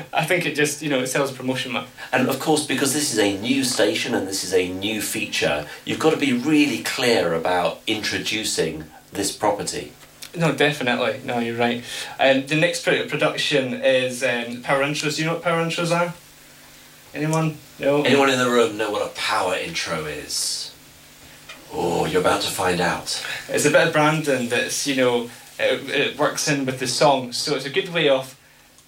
[0.13, 1.85] I think it just, you know, it sells a promotion, man.
[2.11, 5.67] And of course, because this is a new station and this is a new feature,
[5.85, 9.91] you've got to be really clear about introducing this property.
[10.37, 11.21] No, definitely.
[11.23, 11.83] No, you're right.
[12.19, 15.15] Um, the next pro- production is um, power intros.
[15.15, 16.13] Do you know what power intros are?
[17.13, 17.57] Anyone?
[17.79, 18.03] No.
[18.03, 20.73] Anyone in the room know what a power intro is?
[21.71, 23.25] Oh, you're about to find out.
[23.49, 27.31] It's a bit of branding that's, you know, it, it works in with the song.
[27.33, 28.37] So it's a good way of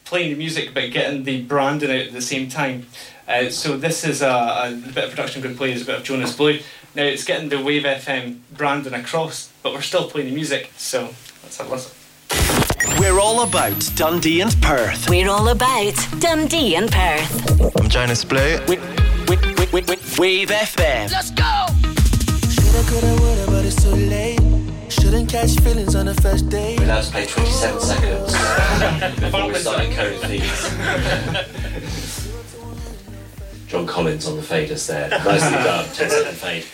[0.05, 2.88] playing the music but getting the branding out at the same time.
[3.27, 5.97] Uh, so this is a, a bit of production going to play is a bit
[5.97, 6.60] of Jonas Blue.
[6.95, 10.71] Now it's getting the Wave FM branding across, but we're still playing the music.
[10.77, 11.13] So
[11.47, 12.99] let's have a listen.
[12.99, 15.10] We're all about Dundee and Perth.
[15.10, 17.79] We're all about Dundee and Perth.
[17.79, 18.57] I'm Jonas Blue.
[20.17, 21.10] Wave FM.
[21.10, 21.67] Let's go!
[22.51, 24.41] Shoulda, coulda, woulda, but it's too late.
[24.89, 26.79] Shouldn't catch feelings on the first date.
[26.79, 28.33] We're allowed to play 27 seconds
[29.21, 30.69] before we start encoding feeds.
[33.67, 35.10] John Collins on the faders there.
[35.10, 36.65] Nicely done, 10 second fade.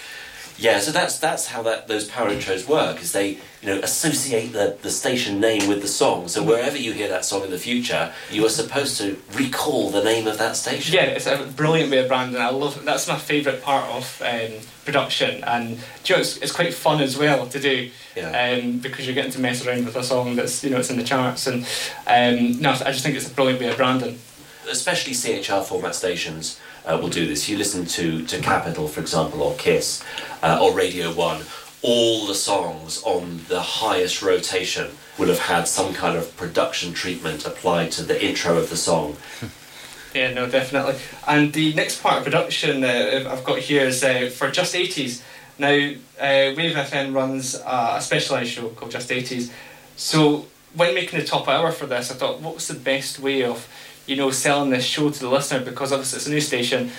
[0.58, 3.02] Yeah, so that's that's how that those power intros work.
[3.02, 3.30] Is they
[3.62, 6.28] you know associate the, the station name with the song.
[6.28, 10.04] So wherever you hear that song in the future, you are supposed to recall the
[10.04, 10.94] name of that station.
[10.94, 12.40] Yeah, it's a brilliant way of branding.
[12.40, 12.86] I love it.
[12.86, 15.72] That's my favourite part of um, production, and
[16.06, 17.90] you know, it's, it's quite fun as well to do.
[18.16, 20.98] Um, because you're getting to mess around with a song that's you know it's in
[20.98, 21.64] the charts, and
[22.06, 24.20] um, no, I just think it's a brilliant way of branding.
[24.70, 27.48] especially CHR format stations uh, will do this.
[27.50, 30.04] You listen to, to Capital, for example, or Kiss,
[30.42, 31.42] uh, or Radio 1,
[31.82, 37.46] all the songs on the highest rotation will have had some kind of production treatment
[37.46, 39.18] applied to the intro of the song.
[40.14, 40.96] Yeah, no, definitely.
[41.28, 45.24] And the next part of production uh, I've got here is uh, for Just 80s.
[45.58, 49.52] Now, uh, Wave FM runs a specialised show called Just 80s.
[49.96, 53.44] So, when making the top hour for this, I thought, what was the best way
[53.44, 53.68] of,
[54.06, 55.64] you know, selling this show to the listener?
[55.64, 56.92] Because obviously it's a new station.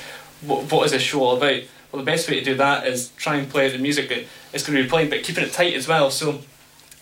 [0.43, 1.63] What, what is this show all about?
[1.91, 4.67] Well, the best way to do that is try and play the music that it's
[4.67, 6.11] going to be playing, but keeping it tight as well.
[6.11, 6.41] So,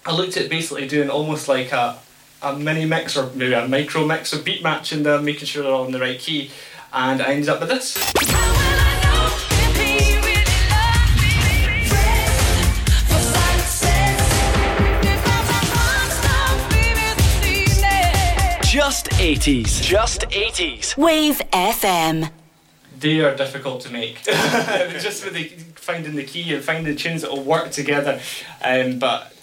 [0.05, 1.97] I looked at basically doing almost like a,
[2.43, 5.73] a mini mix or maybe a micro mix, so beat matching them, making sure they're
[5.73, 6.51] all in the right key,
[6.93, 8.41] and I ended up with this.
[18.72, 19.82] Just 80s.
[19.82, 20.96] Just 80s.
[20.96, 22.30] Wave FM.
[22.98, 27.20] They are difficult to make, just with the finding the key and finding the tunes
[27.20, 28.18] that will work together.
[28.64, 29.37] Um, but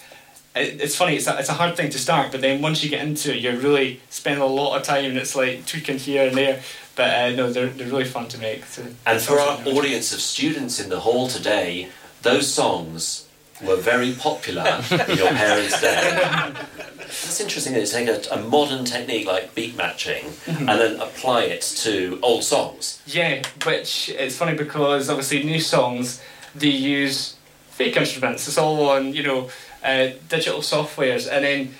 [0.56, 2.90] it, it's funny, it's a, it's a hard thing to start, but then once you
[2.90, 6.26] get into it, you're really spending a lot of time and it's like tweaking here
[6.26, 6.60] and there.
[6.96, 8.64] But uh, no, they're, they're really fun to make.
[8.64, 11.88] So And for our audience of students in the hall today,
[12.22, 13.28] those songs
[13.62, 16.52] were very popular in your parents' day.
[16.98, 21.42] That's interesting that you take a, a modern technique like beat matching and then apply
[21.42, 23.02] it to old songs.
[23.06, 26.22] Yeah, which it's funny because obviously new songs
[26.54, 27.36] they use
[27.70, 28.46] fake instruments.
[28.48, 29.50] It's all on you know
[29.82, 31.74] uh, digital softwares, and then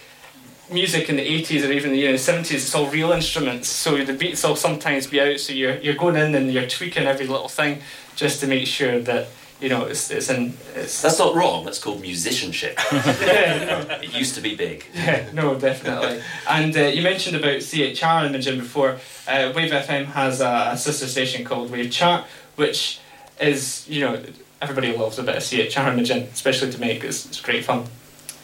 [0.70, 3.68] music in the eighties or even the you know, seventies, it's all real instruments.
[3.68, 5.40] So the beats will sometimes be out.
[5.40, 7.82] So you're you're going in and you're tweaking every little thing
[8.16, 9.28] just to make sure that
[9.60, 10.54] you know it's it's in.
[10.74, 12.78] It's, That's not wrong, that's called musicianship.
[12.92, 14.84] it used to be big.
[14.94, 16.22] Yeah, no, definitely.
[16.48, 18.98] And uh, you mentioned about CHR in the gym before.
[19.26, 22.24] Uh, Wave FM has a, a sister station called Wave Chart,
[22.56, 23.00] which
[23.40, 24.22] is, you know,
[24.60, 27.02] everybody loves a bit of CHR in the gym, especially to make.
[27.02, 27.86] It's, it's great fun.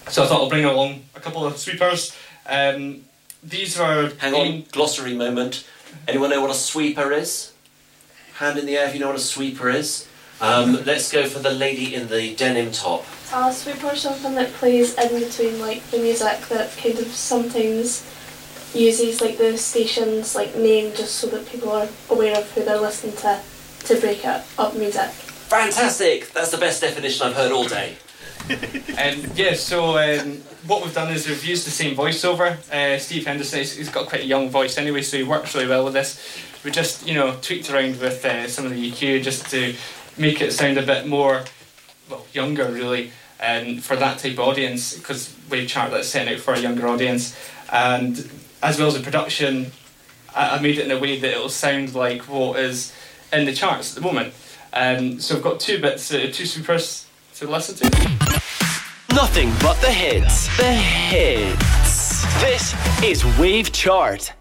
[0.09, 2.17] So I thought I'll bring along a couple of sweepers.
[2.47, 3.05] Um,
[3.43, 4.09] these are.
[4.19, 5.67] Hang on, glossary moment.
[6.09, 7.53] Anyone know what a sweeper is?
[8.35, 10.07] Hand in the air if you know what a sweeper is.
[10.41, 13.05] Um, let's go for the lady in the denim top.
[13.33, 18.05] A sweeper is something that plays in between like the music that kind of sometimes
[18.75, 22.81] uses like the station's like name just so that people are aware of who they're
[22.81, 23.41] listening to
[23.87, 25.11] to break it up music.
[25.49, 26.33] Fantastic!
[26.33, 27.97] That's the best definition I've heard all day.
[28.97, 32.57] Um, yeah, so um, what we've done is we've used the same voiceover.
[32.73, 35.69] Uh, Steve Henderson, he's, he's got quite a young voice anyway, so he works really
[35.69, 36.19] well with this.
[36.65, 39.75] We just, you know, tweaked around with uh, some of the EQ just to
[40.19, 41.45] make it sound a bit more,
[42.09, 46.41] well, younger really, um, for that type of audience, because Wave Chart that's setting out
[46.41, 47.37] for a younger audience.
[47.71, 48.31] And
[48.63, 49.73] as well as the production,
[50.35, 52.93] I, I made it in a way that it'll sound like what is
[53.33, 54.35] in the charts at the moment.
[54.73, 57.91] Um, so I've got two bits, uh, two supers to listen to.
[59.13, 60.55] Nothing but the hits.
[60.57, 62.25] The hits.
[62.41, 64.33] This is Wave Chart.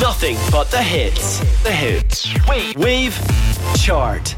[0.00, 1.38] Nothing but the hits.
[1.62, 2.34] The hits.
[2.48, 3.16] Wave, Wave
[3.76, 4.34] Chart.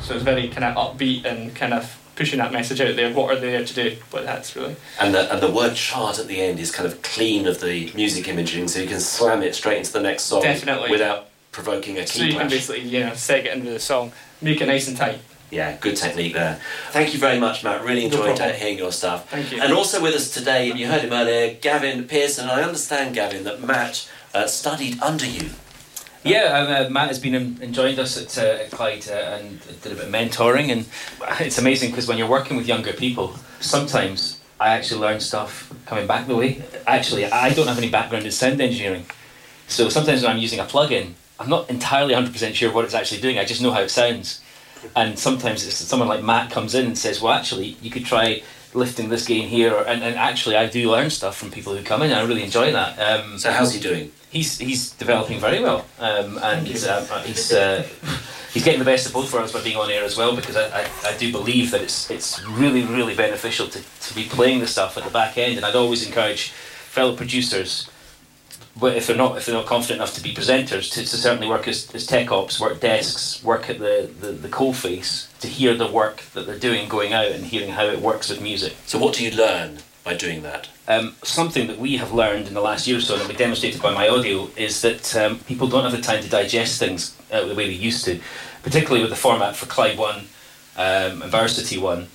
[0.00, 3.12] So it's very kind of upbeat and kind of pushing that message out there.
[3.12, 3.96] What are they there to do?
[4.10, 4.76] But that's really.
[5.00, 7.90] And the, and the word chart at the end is kind of clean of the
[7.94, 10.90] music imaging, so you can slam it straight into the next song Definitely.
[10.90, 14.12] without provoking a key So you can basically, you know, seg it into the song,
[14.40, 15.18] make it nice and tight.
[15.50, 16.58] Yeah, good technique there.
[16.92, 17.84] Thank you very much, Matt.
[17.84, 18.50] Really enjoyed problem.
[18.50, 19.28] uh, hearing your stuff.
[19.28, 19.60] Thank you.
[19.60, 22.48] And also with us today, and you heard him earlier, Gavin Pearson.
[22.48, 25.50] I understand, Gavin, that Matt uh, studied under you.
[26.24, 29.92] Yeah, uh, Matt has been and joined us at, uh, at Clyde uh, and did
[29.92, 30.86] a bit of mentoring, and
[31.40, 36.06] it's amazing because when you're working with younger people, sometimes I actually learn stuff coming
[36.06, 36.62] back the way.
[36.86, 39.06] Actually, I don't have any background in sound engineering,
[39.66, 43.20] so sometimes when I'm using a plugin, I'm not entirely 100% sure what it's actually
[43.20, 43.38] doing.
[43.38, 44.40] I just know how it sounds,
[44.94, 48.42] and sometimes it's someone like Matt comes in and says, "Well, actually, you could try."
[48.74, 52.00] Lifting this gain here, and, and actually, I do learn stuff from people who come
[52.00, 52.10] in.
[52.10, 52.98] and I really enjoy that.
[52.98, 54.10] Um, So how's he doing?
[54.32, 57.86] He's he's developing very well, um, and he's uh, he's uh,
[58.52, 60.34] he's getting the best of both worlds by being on air as well.
[60.34, 64.24] Because I, I, I do believe that it's it's really really beneficial to, to be
[64.24, 67.90] playing the stuff at the back end, and I'd always encourage fellow producers,
[68.78, 71.48] but if they're not if they're not confident enough to be presenters, to, to certainly
[71.48, 75.46] work as, as tech ops, work desks, work at the, the, the coal face to
[75.46, 78.74] hear the work that they're doing going out and hearing how it works with music.
[78.86, 80.68] So what do you learn by doing that?
[80.88, 83.80] Um, something that we have learned in the last year or so, and we demonstrated
[83.80, 87.44] by my audio, is that um, people don't have the time to digest things uh,
[87.44, 88.20] the way they used to,
[88.62, 90.26] particularly with the format for Clyde One
[90.76, 92.08] um, and Varsity One.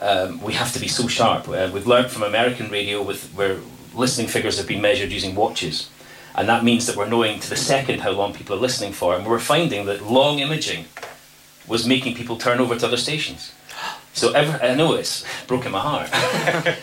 [0.00, 1.48] Um, we have to be so sharp.
[1.48, 3.58] Uh, we've learned from American radio, with where
[3.94, 5.90] listening figures have been measured using watches,
[6.34, 9.14] and that means that we're knowing to the second how long people are listening for,
[9.14, 10.86] and we're finding that long imaging
[11.66, 13.52] was making people turn over to other stations.
[14.14, 16.08] So every, I know it's broken my heart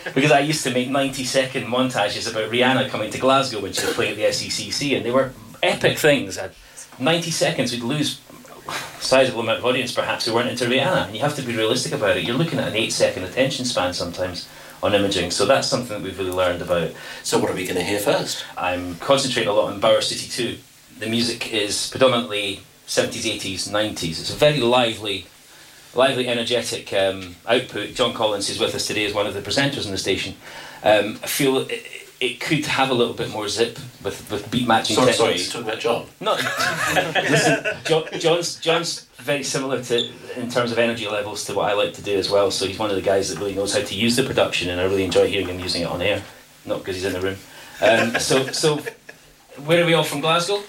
[0.14, 3.86] because I used to make 90 second montages about Rihanna coming to Glasgow when she
[3.86, 6.36] was playing at the SECC, and they were epic things.
[6.36, 6.52] At
[6.98, 8.20] 90 seconds, we'd lose
[8.68, 11.56] a sizable amount of audience perhaps who weren't into Rihanna, and you have to be
[11.56, 12.24] realistic about it.
[12.24, 14.46] You're looking at an eight second attention span sometimes
[14.82, 16.92] on imaging, so that's something that we've really learned about.
[17.22, 18.44] So what are we going to hear first?
[18.58, 20.58] I'm concentrating a lot on Bauer City 2.
[20.98, 24.20] The music is predominantly 70s, 80s, 90s.
[24.20, 25.26] It's a very lively
[25.94, 27.94] lively, energetic um, output.
[27.94, 30.34] John Collins is with us today as one of the presenters on the station.
[30.82, 31.84] Um, I feel it,
[32.20, 35.54] it could have a little bit more zip with, with beat matching Sorry, sorry, techniques.
[35.54, 36.06] you're talking about John.
[36.20, 36.34] No,
[37.30, 41.74] listen, John, John's John's very similar to in terms of energy levels to what I
[41.74, 42.50] like to do as well.
[42.50, 44.80] So he's one of the guys that really knows how to use the production, and
[44.80, 46.22] I really enjoy hearing him using it on air.
[46.64, 47.36] Not because he's in the room.
[47.80, 48.78] Um, so so,
[49.64, 50.20] where are we all from?
[50.20, 50.62] Glasgow,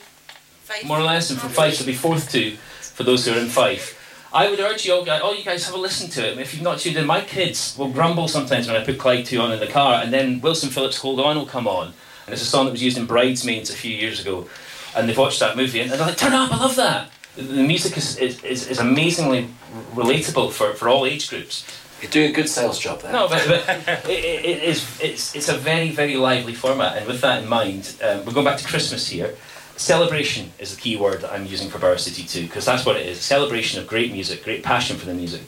[0.85, 3.47] more or less, and from Fife to be Forth two for those who are in
[3.47, 3.99] Fife.
[4.33, 6.39] I would urge you all, guys, all you guys have a listen to it.
[6.39, 9.39] If you've not tuned in, my kids will grumble sometimes when I put Clyde 2
[9.39, 11.93] on in the car, and then Wilson Phillips' Hold On will come on.
[12.25, 14.49] And it's a song that was used in Bridesmaids a few years ago.
[14.95, 17.11] And they've watched that movie, and they're like, turn up, I love that.
[17.35, 19.49] The music is, is, is, is amazingly
[19.93, 21.65] relatable for, for all age groups.
[22.01, 23.13] You're doing a good sales job there.
[23.13, 27.05] No, but, but it, it, it is, it's, it's a very, very lively format, and
[27.05, 29.35] with that in mind, um, we're going back to Christmas here.
[29.75, 32.95] Celebration is the key word that I'm using for Bauer City 2, because that's what
[32.95, 35.41] it is a celebration of great music, great passion for the music.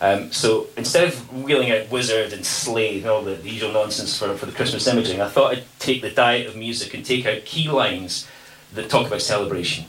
[0.00, 4.18] Um, so instead of wheeling out Wizzard and Slade and all the, the usual nonsense
[4.18, 7.26] for, for the Christmas imaging, I thought I'd take the diet of music and take
[7.26, 8.26] out key lines
[8.72, 9.84] that talk about celebration.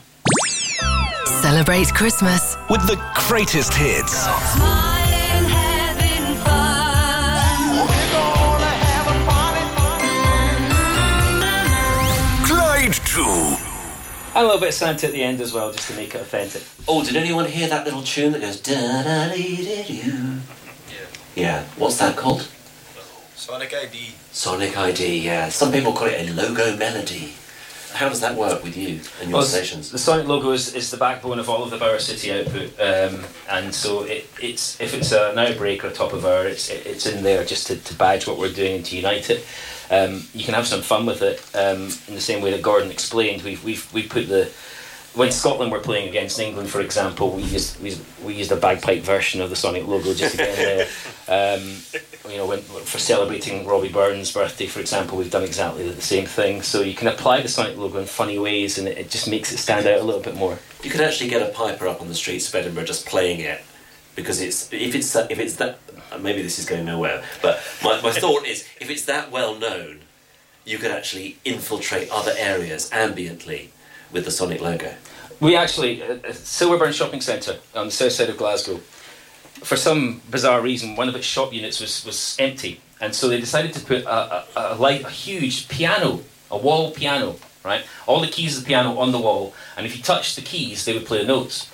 [1.26, 2.56] Celebrate Christmas.
[2.68, 5.01] With the greatest hits.
[14.34, 16.20] And a little bit of Santa at the end as well, just to make it
[16.22, 16.62] authentic.
[16.88, 20.38] Oh, did anyone hear that little tune that goes da da dee dee doo?
[20.88, 20.94] Yeah.
[21.34, 21.64] Yeah.
[21.76, 22.48] What's that called?
[23.36, 24.14] Sonic ID.
[24.30, 25.18] Sonic ID.
[25.18, 25.48] Yeah.
[25.50, 27.34] Some people call it a logo melody.
[27.92, 29.90] How does that work with you and your Well, stations?
[29.90, 33.22] The Sonic logo is, is the backbone of all of the Bauer City output, um,
[33.50, 36.86] and so it, it's if it's an outbreak or a top of hour, it's it,
[36.86, 39.44] it's in there just to, to badge what we're doing and to unite it.
[39.92, 42.90] Um, you can have some fun with it um, in the same way that Gordon
[42.90, 43.42] explained.
[43.42, 44.50] We've we've we put the
[45.14, 49.02] when Scotland were playing against England, for example, we used we, we used a bagpipe
[49.02, 50.88] version of the Sonic logo just to get in there.
[51.28, 51.62] Um,
[52.28, 56.26] you know, when, for celebrating Robbie Burns' birthday, for example, we've done exactly the same
[56.26, 56.62] thing.
[56.62, 59.52] So you can apply the Sonic logo in funny ways, and it, it just makes
[59.52, 60.58] it stand out a little bit more.
[60.82, 63.62] You could actually get a piper up on the streets of Edinburgh just playing it
[64.14, 65.78] because it's if it's if it's that
[66.12, 67.22] Uh, maybe this is going nowhere.
[67.40, 70.00] But my, my thought is if it's that well known,
[70.64, 73.68] you could actually infiltrate other areas ambiently
[74.12, 74.94] with the Sonic logo.
[75.40, 78.80] We actually, uh, uh, at at Silverburn Shopping Centre on the south side of Glasgow,
[79.64, 82.80] for some bizarre reason, one of its shop units was, was empty.
[83.00, 86.92] And so they decided to put a, a, a, light, a huge piano, a wall
[86.92, 87.84] piano, right?
[88.06, 90.84] All the keys of the piano on the wall, and if you touched the keys,
[90.84, 91.70] they would play the notes.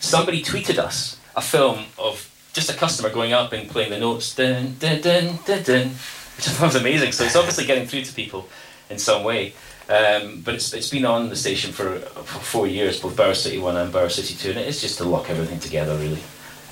[0.00, 4.34] Somebody tweeted us a film of just a customer going up and playing the notes,
[4.34, 5.88] dun, dun, dun, dun, dun,
[6.36, 7.12] which I thought was amazing.
[7.12, 8.48] So it's obviously getting through to people
[8.88, 9.52] in some way.
[9.88, 13.58] Um, but it's, it's been on the station for, for four years, both Bauer City
[13.58, 16.18] 1 and Bauer City 2, and it's just to lock everything together, really.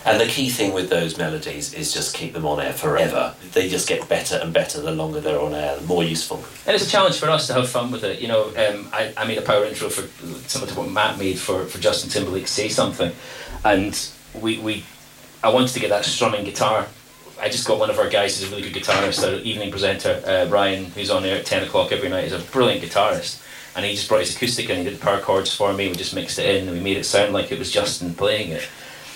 [0.06, 3.34] And the key thing with those melodies is just keep them on air forever.
[3.52, 6.44] They just get better and better the longer they're on air, the more useful.
[6.66, 8.20] And it's a challenge for us to have fun with it.
[8.20, 10.02] You know, um, I, I made a power intro for
[10.48, 13.12] similar to what Matt made for, for Justin Timberlake Say Something.
[13.64, 14.84] And we, we
[15.44, 16.86] I wanted to get that strumming guitar.
[17.40, 20.22] I just got one of our guys who's a really good guitarist, our evening presenter,
[20.26, 22.24] uh, Ryan, who's on there at 10 o'clock every night.
[22.24, 23.42] is a brilliant guitarist.
[23.76, 25.88] And he just brought his acoustic and he did the power chords for me.
[25.88, 28.50] We just mixed it in and we made it sound like it was Justin playing
[28.50, 28.66] it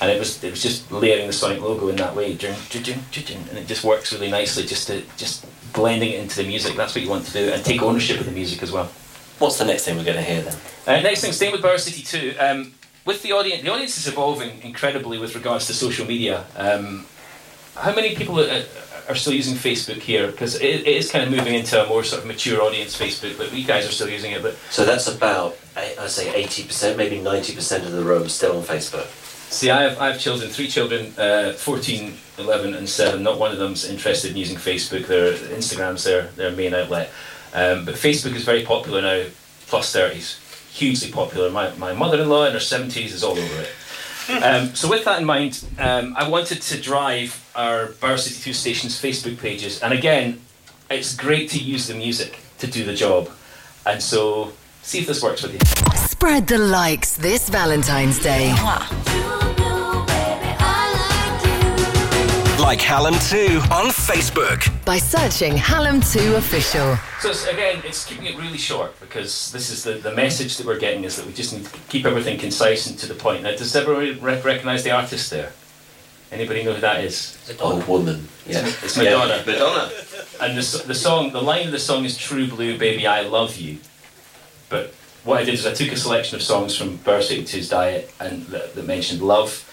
[0.01, 3.67] and it was it was just layering the Sonic logo in that way, and it
[3.67, 4.65] just works really nicely.
[4.65, 6.77] Just to just blending it into the music.
[6.77, 8.91] That's what you want to do, and take ownership of the music as well.
[9.39, 10.57] What's the next thing we're going to hear then?
[10.87, 12.35] Uh, next thing, staying with Bauer City Two.
[12.39, 12.75] Um,
[13.09, 16.45] with the audience, the audience is evolving incredibly with regards to social media.
[16.57, 17.07] Um,
[17.75, 18.65] how many people are,
[19.09, 20.27] are still using Facebook here?
[20.31, 23.39] Because it, it is kind of moving into a more sort of mature audience, Facebook,
[23.39, 24.43] but you guys are still using it.
[24.43, 28.59] But so that's about I'd say eighty percent, maybe ninety percent of the room still
[28.59, 29.07] on Facebook.
[29.51, 33.23] See, I have, I have children, three children, uh, 14, 11 and 7.
[33.23, 35.07] Not one of them's interested in using Facebook.
[35.07, 37.09] Their Instagram's their, their main outlet.
[37.55, 39.25] Um, but Facebook is very popular now,
[39.67, 40.48] plus 30s.
[40.79, 41.51] Hugely popular.
[41.51, 44.43] My, my mother-in-law in her 70s is all over it.
[44.45, 48.53] Um, so with that in mind, um, I wanted to drive our Bauer City 2
[48.53, 49.83] station's Facebook pages.
[49.83, 50.41] And again,
[50.89, 53.29] it's great to use the music to do the job.
[53.87, 54.53] And so
[54.83, 55.61] see if this works with you.
[55.97, 58.55] Spread the likes this Valentine's Day.
[62.69, 64.85] Like Hallam 2 on Facebook.
[64.85, 66.99] By searching Hallam 2 Official.
[67.19, 70.67] So it's, again, it's keeping it really short because this is the, the message that
[70.67, 73.45] we're getting is that we just need to keep everything concise and to the point.
[73.45, 75.51] Now, does everyone recognise the artist there?
[76.31, 77.39] Anybody know who that is?
[77.59, 78.29] Old woman.
[78.47, 79.43] Yeah, it's Madonna.
[79.47, 79.91] Yeah, Madonna.
[80.43, 83.57] And the, the song, the line of the song is "True Blue, baby, I love
[83.57, 83.79] you,"
[84.69, 84.93] but
[85.25, 88.13] what I did is I took a selection of songs from Bauer City 2's diet
[88.21, 89.65] and that, that mentioned love,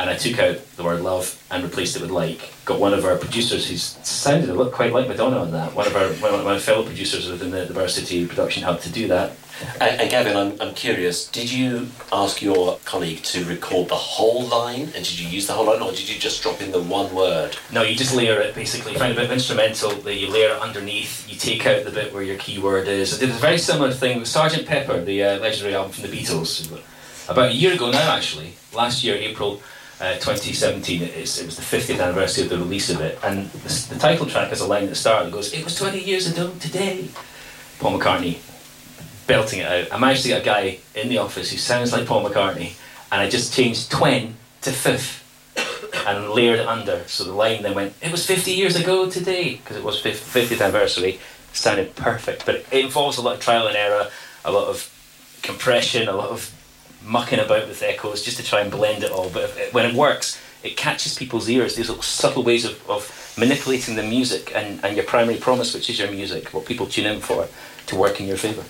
[0.00, 2.52] and I took out the word love and replaced it with like.
[2.64, 5.74] Got one of our producers who sounded a lot quite like Madonna on that.
[5.74, 8.80] One of our one of my fellow producers within the, the Bauer City production hub
[8.80, 9.32] to do that.
[9.78, 11.28] And, and, Gavin, I'm, I'm curious.
[11.28, 15.52] Did you ask your colleague to record the whole line, and did you use the
[15.52, 17.58] whole line, or did you just drop in the one word?
[17.70, 18.54] No, you just layer it.
[18.54, 21.28] Basically, you find a bit of instrumental that you layer it underneath.
[21.28, 23.14] You take out the bit where your keyword is.
[23.14, 26.16] I did a very similar thing with Sergeant Pepper, the uh, legendary album from the
[26.16, 26.72] Beatles,
[27.28, 28.16] about a year ago now.
[28.16, 29.60] Actually, last year, in April.
[30.00, 34.00] Uh, 2017, it, was the 50th anniversary of the release of it, and the, the
[34.00, 36.54] title track has a line at the start that goes, "It was 20 years ago
[36.58, 37.08] today."
[37.78, 38.38] Paul McCartney
[39.26, 39.92] belting it out.
[39.92, 42.72] I managed to get a guy in the office who sounds like Paul McCartney,
[43.12, 45.22] and I just changed twen to fifth
[46.06, 47.04] and layered it under.
[47.06, 50.62] So the line then went, "It was 50 years ago today," because it was 50th
[50.62, 51.20] anniversary.
[51.52, 54.10] Sounded perfect, but it involves a lot of trial and error,
[54.46, 54.88] a lot of
[55.42, 56.50] compression, a lot of
[57.04, 59.30] mucking about with echoes just to try and blend it all.
[59.30, 61.76] But it, when it works, it catches people's ears.
[61.76, 65.88] These little subtle ways of, of manipulating the music and, and your primary promise, which
[65.88, 67.48] is your music, what people tune in for,
[67.86, 68.64] to work in your favour.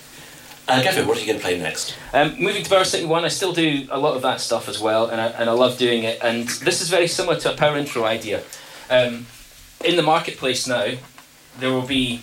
[0.67, 1.95] Uh, Gavin, what are you going to play next?
[2.13, 5.07] Um, moving to City 1, I still do a lot of that stuff as well,
[5.07, 6.19] and I, and I love doing it.
[6.21, 8.43] And this is very similar to a power intro idea.
[8.89, 9.25] Um,
[9.83, 10.93] in the marketplace now,
[11.59, 12.21] there will be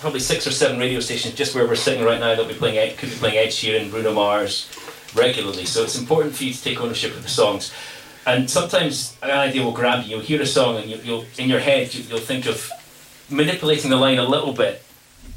[0.00, 2.54] probably six or seven radio stations just where we're sitting right now that will be
[2.54, 4.66] playing could be playing Ed Sheeran, Bruno Mars
[5.14, 5.64] regularly.
[5.64, 7.72] So it's important for you to take ownership of the songs.
[8.26, 10.16] And sometimes an idea will grab you.
[10.16, 12.70] You'll hear a song and you, will in your head you, you'll think of
[13.28, 14.82] manipulating the line a little bit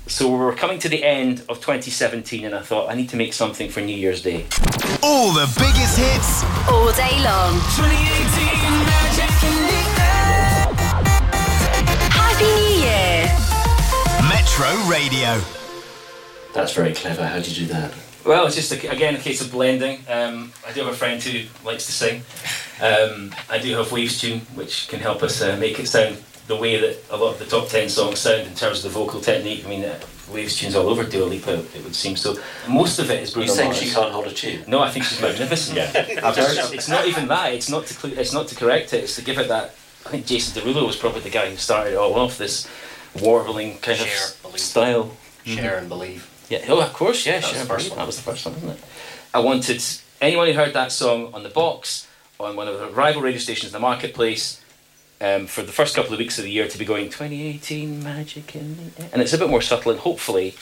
[0.08, 3.32] so we're coming to the end of 2017, and I thought I need to make
[3.32, 4.46] something for New Year's Day.
[5.02, 7.54] All the biggest hits, all day long.
[7.80, 10.68] 2018 magic in the air.
[12.12, 13.32] Happy New Year.
[14.28, 15.42] Metro Radio.
[16.54, 17.26] That's very clever.
[17.26, 17.94] How did you do that?
[18.26, 20.00] Well, it's just a, again a case of blending.
[20.10, 22.22] Um, I do have a friend who likes to sing.
[22.82, 26.18] Um, I do have Waves Tune, which can help us uh, make it sound
[26.48, 29.00] the way that a lot of the top 10 songs sound in terms of the
[29.00, 29.66] vocal technique.
[29.66, 30.00] I mean, uh,
[30.32, 32.16] Waves tunes all over Dua Lipa, it would seem.
[32.16, 32.36] So
[32.68, 33.82] most of it is Bruno You think Mars.
[33.82, 34.64] she can't hold a tune?
[34.68, 35.78] No, I think she's magnificent.
[35.78, 35.92] yeah.
[35.96, 37.54] it's not even that.
[37.54, 39.04] It's not to cl- it's not to correct it.
[39.04, 39.76] It's to give it that.
[40.06, 42.38] I think Jason Derulo was probably the guy who started it all off.
[42.38, 42.68] This
[43.22, 44.60] warbling kind Cher, of believe.
[44.60, 45.18] style.
[45.46, 45.78] Cher Mhm.
[45.80, 46.30] and believe.
[46.54, 46.66] Yeah.
[46.70, 47.26] Oh, of course.
[47.26, 47.40] Yeah.
[47.40, 47.98] That was the first one.
[47.98, 48.86] That was the first one, wasn't it?
[49.34, 49.82] I wanted
[50.22, 52.08] anyone who heard that song on the box
[52.40, 54.62] on one of the rival radio stations in the marketplace
[55.22, 58.56] um, for the first couple of weeks of the year to be going 2018 magic
[58.56, 59.10] in the air.
[59.14, 60.56] and it's a bit more subtle and hopefully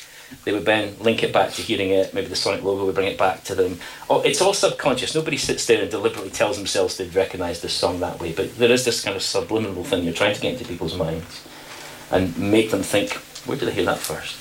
[0.46, 3.08] they would then link it back to hearing it maybe the sonic logo would bring
[3.08, 3.80] it back to them
[4.10, 8.00] oh, it's all subconscious nobody sits there and deliberately tells themselves they'd recognise this song
[8.00, 10.66] that way but there is this kind of subliminal thing you're trying to get into
[10.66, 11.48] people's minds
[12.12, 13.14] and make them think
[13.46, 14.38] where did I hear that first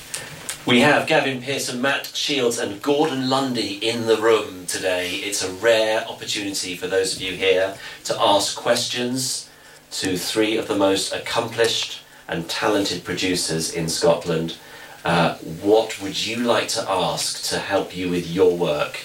[0.66, 5.12] We have Gavin Pearson, Matt Shields, and Gordon Lundy in the room today.
[5.12, 9.48] It's a rare opportunity for those of you here to ask questions
[9.92, 14.58] to three of the most accomplished and talented producers in Scotland.
[15.02, 19.00] Uh, what would you like to ask to help you with your work?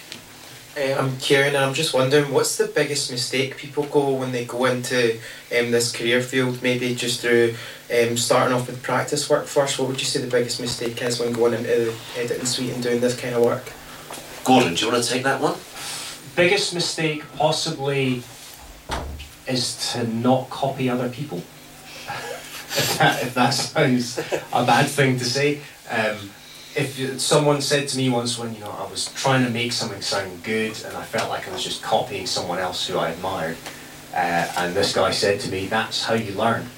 [0.77, 4.43] Uh, I'm Kieran, and I'm just wondering what's the biggest mistake people go when they
[4.43, 5.13] go into
[5.57, 6.61] um, this career field?
[6.61, 7.55] Maybe just through
[7.91, 9.77] um, starting off with practice work first.
[9.79, 12.81] What would you say the biggest mistake is when going into the editing suite and
[12.81, 13.71] doing this kind of work?
[14.43, 15.55] Gordon, do you want to take that one?
[16.35, 18.23] Biggest mistake possibly
[19.47, 21.37] is to not copy other people.
[22.07, 25.61] if, that, if that sounds a bad thing to say.
[25.89, 26.29] Um,
[26.75, 29.71] if you- someone said to me once when you know I was trying to make
[29.71, 33.09] something sound good and I felt like I was just copying someone else who I
[33.09, 33.57] admired,
[34.13, 36.69] uh, and this guy said to me, "That's how you learn.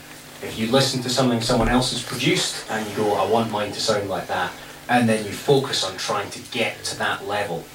[0.43, 3.71] If you listen to something someone else has produced and you go, I want mine
[3.71, 4.51] to sound like that,
[4.89, 7.65] and then you focus on trying to get to that level,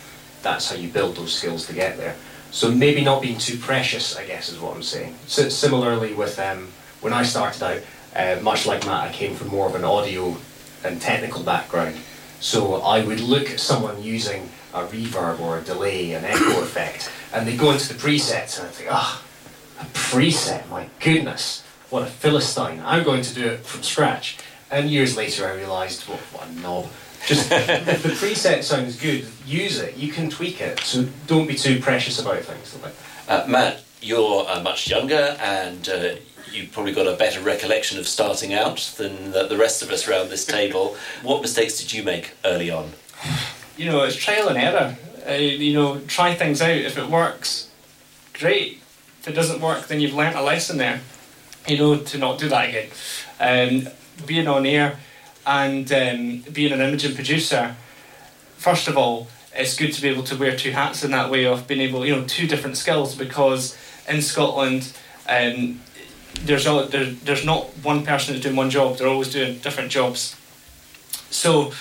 [0.42, 2.16] that's how you build those skills to get there.
[2.50, 5.16] So maybe not being too precious, I guess, is what I'm saying.
[5.26, 6.68] So similarly with um,
[7.00, 7.80] when I started out,
[8.14, 10.36] uh, much like Matt, I came from more of an audio
[10.84, 11.96] and technical background.
[12.40, 17.10] So I would look at someone using a reverb or a delay, an echo effect,
[17.32, 19.22] and they go into the presets and I think, ah,
[19.80, 21.61] a preset, my goodness,
[21.93, 22.80] what a philistine.
[22.84, 24.38] I'm going to do it from scratch.
[24.70, 26.88] And years later I realised, what, what a knob.
[27.26, 29.97] Just if the preset sounds good, use it.
[29.97, 30.80] You can tweak it.
[30.80, 32.76] So don't be too precious about things.
[32.82, 32.95] Like
[33.28, 36.14] Uh, Matt, you're uh, much younger and uh,
[36.51, 40.09] you've probably got a better recollection of starting out than the, the rest of us
[40.09, 40.97] around this table.
[41.22, 42.93] What mistakes did you make early on?
[43.76, 44.97] you know, it's trial and error.
[45.28, 46.70] Uh, you know, try things out.
[46.70, 47.68] If it works,
[48.32, 48.80] great.
[49.20, 51.01] If it doesn't work, then you've learnt a lesson there.
[51.66, 52.88] You know, to not do that again.
[53.38, 53.92] Um,
[54.26, 54.98] being on air
[55.46, 57.76] and um, being an imaging producer,
[58.56, 61.44] first of all, it's good to be able to wear two hats in that way
[61.44, 63.76] of being able, you know, two different skills because
[64.08, 64.92] in Scotland,
[65.28, 65.80] um,
[66.40, 69.90] there's, all, there, there's not one person that's doing one job, they're always doing different
[69.90, 70.36] jobs.
[71.30, 71.72] So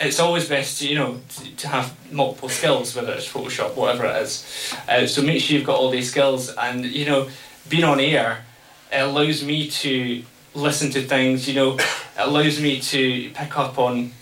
[0.00, 4.06] it's always best to, you know, to, to have multiple skills, whether it's Photoshop, whatever
[4.06, 4.74] it is.
[4.88, 7.28] Uh, so make sure you've got all these skills and, you know,
[7.68, 8.44] being on air,
[8.92, 10.22] it allows me to
[10.54, 11.82] listen to things, you know, it
[12.16, 14.12] allows me to pick up on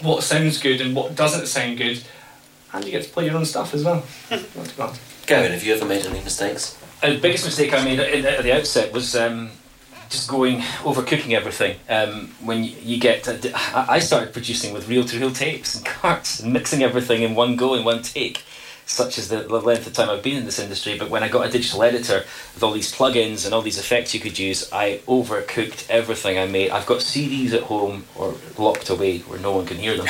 [0.00, 2.02] what sounds good and what doesn't sound good,
[2.72, 4.02] and you get to play your own stuff as well.
[4.30, 4.98] Not too bad.
[5.26, 6.76] Gavin, have you ever made any mistakes?
[7.02, 9.50] Uh, the biggest mistake I made at, at the outset was um,
[10.08, 11.78] just going overcooking everything.
[11.88, 16.40] Um, when you, you get, to, I I started producing with reel-to-reel tapes and carts
[16.40, 18.44] and mixing everything in one go in one take,
[18.86, 20.98] such as the, the length of time I've been in this industry.
[20.98, 22.24] But when I got a digital editor
[22.54, 26.46] with all these plugins and all these effects you could use, I overcooked everything I
[26.46, 26.70] made.
[26.70, 30.08] I've got CDs at home or locked away where no one can hear them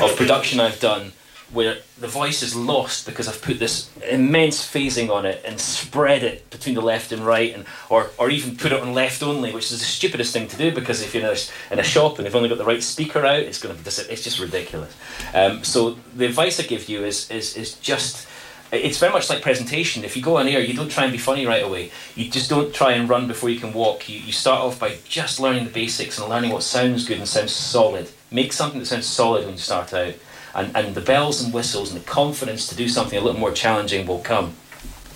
[0.00, 1.12] of production I've done
[1.52, 6.22] where the voice is lost because I've put this immense phasing on it and spread
[6.22, 9.52] it between the left and right, and or, or even put it on left only,
[9.52, 12.36] which is the stupidest thing to do because if you're in a, shop and you've
[12.36, 14.96] only got the right speaker out, it's going to dis- it's just ridiculous.
[15.34, 18.28] Um, so the advice I give you is is is just.
[18.72, 20.04] It's very much like presentation.
[20.04, 21.90] If you go on air, you don't try and be funny right away.
[22.14, 24.08] You just don't try and run before you can walk.
[24.08, 27.26] You, you start off by just learning the basics and learning what sounds good and
[27.26, 28.08] sounds solid.
[28.30, 30.14] Make something that sounds solid when you start out
[30.54, 33.52] and, and the bells and whistles and the confidence to do something a little more
[33.52, 34.54] challenging will come.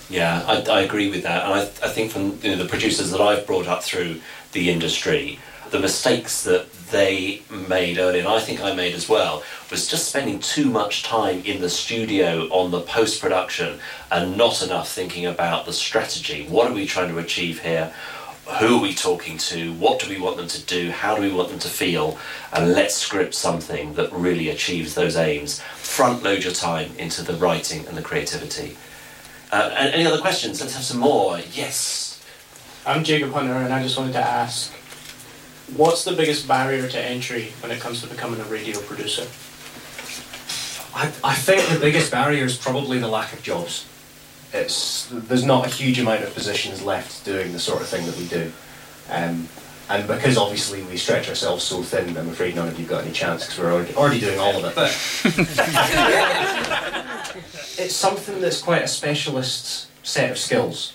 [0.09, 3.11] Yeah, I, I agree with that, and I, I think from you know, the producers
[3.11, 4.21] that I've brought up through
[4.51, 5.39] the industry,
[5.71, 10.07] the mistakes that they made early, and I think I made as well, was just
[10.07, 13.79] spending too much time in the studio on the post production
[14.11, 16.45] and not enough thinking about the strategy.
[16.47, 17.91] What are we trying to achieve here?
[18.45, 19.73] Who are we talking to?
[19.73, 20.91] What do we want them to do?
[20.91, 22.19] How do we want them to feel?
[22.53, 25.61] And let's script something that really achieves those aims.
[25.77, 28.77] Front load your time into the writing and the creativity.
[29.51, 30.61] Uh, and any other questions?
[30.61, 31.39] Let's have some more.
[31.53, 32.23] Yes.
[32.85, 34.71] I'm Jacob Hunter, and I just wanted to ask,
[35.75, 39.23] what's the biggest barrier to entry when it comes to becoming a radio producer?
[40.93, 43.87] I, I think the biggest barrier is probably the lack of jobs.
[44.55, 48.17] It's there's not a huge amount of positions left doing the sort of thing that
[48.17, 48.51] we do,
[49.09, 49.49] um,
[49.89, 53.11] and because obviously we stretch ourselves so thin, I'm afraid none of you got any
[53.11, 54.75] chance because we're already, already doing all of it.
[54.75, 54.87] But
[57.77, 60.93] it's something that's quite a specialist set of skills.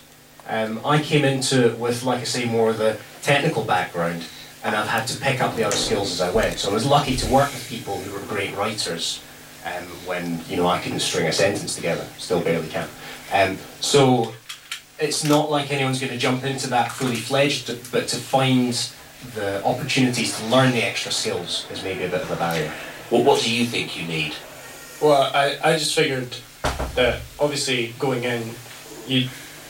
[0.48, 4.24] Um, I came into it with, like I say, more of the technical background,
[4.64, 6.58] and I've had to pick up the other skills as I went.
[6.58, 9.22] So I was lucky to work with people who were great writers
[9.64, 12.88] um, when you know I couldn't string a sentence together, still barely can.
[13.33, 14.35] Um, so
[14.99, 18.74] it's not like anyone's going to jump into that fully fledged, but to find
[19.35, 22.72] the opportunities to learn the extra skills is maybe a bit of a barrier.
[23.11, 24.35] Well, what do you think you need?
[25.01, 26.37] Well, I, I just figured
[26.95, 28.51] that obviously going in,
[29.07, 29.28] you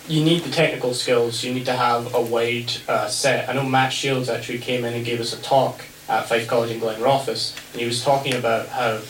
[0.09, 1.45] you need the technical skills.
[1.45, 3.49] You need to have a wide uh, set.
[3.49, 6.73] I know Matt Shields actually came in and gave us a talk at Fife College
[6.73, 9.01] in Glenrothes, and he was talking about how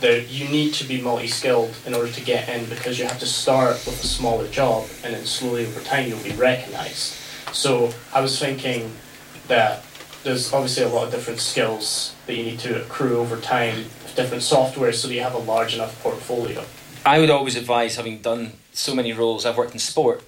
[0.00, 3.26] that you need to be multi-skilled in order to get in because you have to
[3.26, 7.14] start with a smaller job and then slowly over time you'll be recognised.
[7.52, 8.92] So I was thinking
[9.48, 9.84] that
[10.22, 14.42] there's obviously a lot of different skills that you need to accrue over time, different
[14.42, 16.64] software, so that you have a large enough portfolio.
[17.06, 20.22] I would always advise, having done so many roles, I've worked in sport,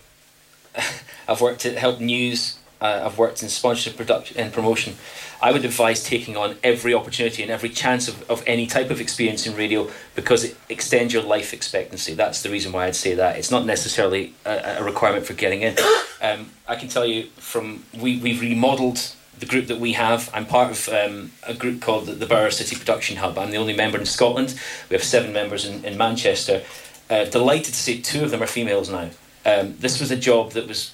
[1.29, 4.95] I've worked to help news, uh, I've worked in sponsorship production and promotion.
[5.43, 9.01] I would advise taking on every opportunity and every chance of, of any type of
[9.01, 12.15] experience in radio because it extends your life expectancy.
[12.15, 13.37] That's the reason why I'd say that.
[13.37, 15.77] It's not necessarily a, a requirement for getting in.
[16.23, 19.01] Um, I can tell you from we, we've remodeled
[19.39, 20.31] the group that we have.
[20.35, 23.39] I'm part of um, a group called the, the Bauer City Production Hub.
[23.39, 24.59] I'm the only member in Scotland.
[24.91, 26.63] We have seven members in, in Manchester.
[27.09, 29.11] Uh, delighted to say two of them are females now.
[29.47, 30.93] Um, this was a job that was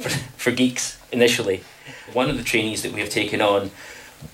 [0.00, 1.62] for, for geeks initially.
[2.12, 3.70] One of the trainees that we have taken on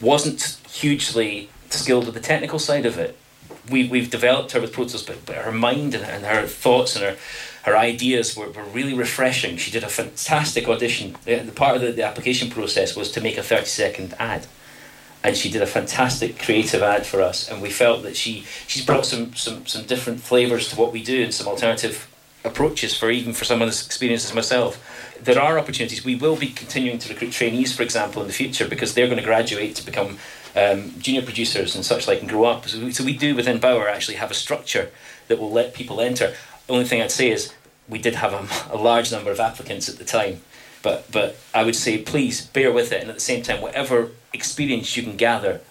[0.00, 3.16] wasn't hugely skilled with the technical side of it.
[3.70, 6.96] We, we've developed her with Pro Tools, but, but her mind and, and her thoughts
[6.96, 7.16] and her,
[7.62, 9.56] her ideas were, were really refreshing.
[9.56, 11.16] She did a fantastic audition.
[11.24, 14.46] The, the part of the, the application process was to make a 30 second ad.
[15.22, 18.84] And she did a fantastic creative ad for us, and we felt that she she's
[18.84, 22.13] brought some some, some different flavours to what we do and some alternative
[22.44, 24.78] approaches for even for someone as experienced as myself.
[25.20, 26.04] There are opportunities.
[26.04, 29.18] We will be continuing to recruit trainees, for example, in the future because they're going
[29.18, 30.18] to graduate to become
[30.54, 32.68] um, junior producers and such like and grow up.
[32.68, 34.90] So we, so we do within Bauer actually have a structure
[35.28, 36.34] that will let people enter.
[36.66, 37.52] The only thing I'd say is
[37.88, 40.42] we did have a, a large number of applicants at the time.
[40.82, 44.10] But, but I would say please bear with it and at the same time whatever
[44.34, 45.62] experience you can gather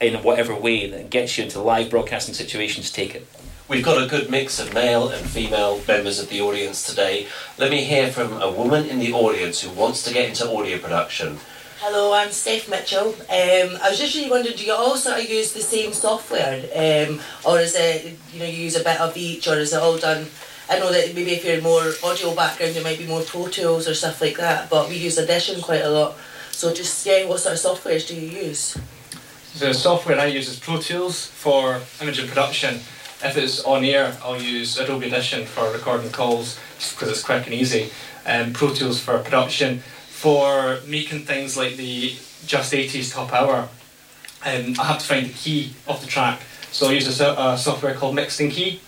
[0.00, 3.26] in whatever way that gets you into live broadcasting situations take it.
[3.70, 7.28] We've got a good mix of male and female members of the audience today.
[7.56, 10.76] Let me hear from a woman in the audience who wants to get into audio
[10.78, 11.38] production.
[11.78, 13.10] Hello, I'm Steph Mitchell.
[13.10, 16.64] Um, I was just really wondering, do you all sort of use the same software,
[16.74, 19.80] um, or is it you know you use a bit of each, or is it
[19.80, 20.26] all done?
[20.68, 23.86] I know that maybe if you're more audio background, you might be more Pro Tools
[23.86, 26.16] or stuff like that, but we use Audition quite a lot.
[26.50, 28.76] So just yeah, what sort of softwares do you use?
[29.60, 32.80] The software I use is Pro Tools for image production.
[33.22, 37.54] If it's on air, I'll use Adobe Audition for recording calls because it's quick and
[37.54, 37.90] easy.
[38.24, 39.82] Um, Pro Tools for production.
[40.08, 42.14] For making things like the
[42.46, 43.68] Just 80s Top Hour,
[44.46, 46.40] um, I have to find the key of the track.
[46.72, 48.80] So I use a, a software called Mixed In Key.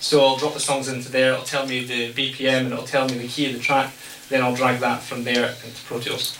[0.00, 3.08] So I'll drop the songs into there, it'll tell me the BPM and it'll tell
[3.08, 3.92] me the key of the track.
[4.28, 6.38] Then I'll drag that from there into Pro Tools.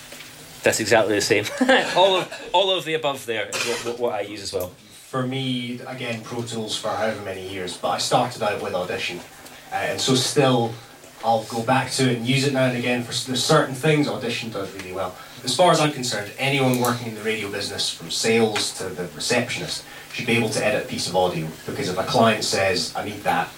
[0.63, 1.47] That's exactly the same.
[1.97, 4.73] all of all of the above there is what, what, what I use as well.
[5.09, 9.21] For me, again, Pro Tools for however many years, but I started out with Audition,
[9.73, 10.75] uh, and so still,
[11.25, 13.03] I'll go back to it and use it now and again.
[13.05, 15.17] For certain things Audition does really well.
[15.45, 19.09] As far as I'm concerned, anyone working in the radio business, from sales to the
[19.17, 19.83] receptionist,
[20.13, 23.07] should be able to edit a piece of audio because if a client says, "I
[23.07, 23.49] need that,"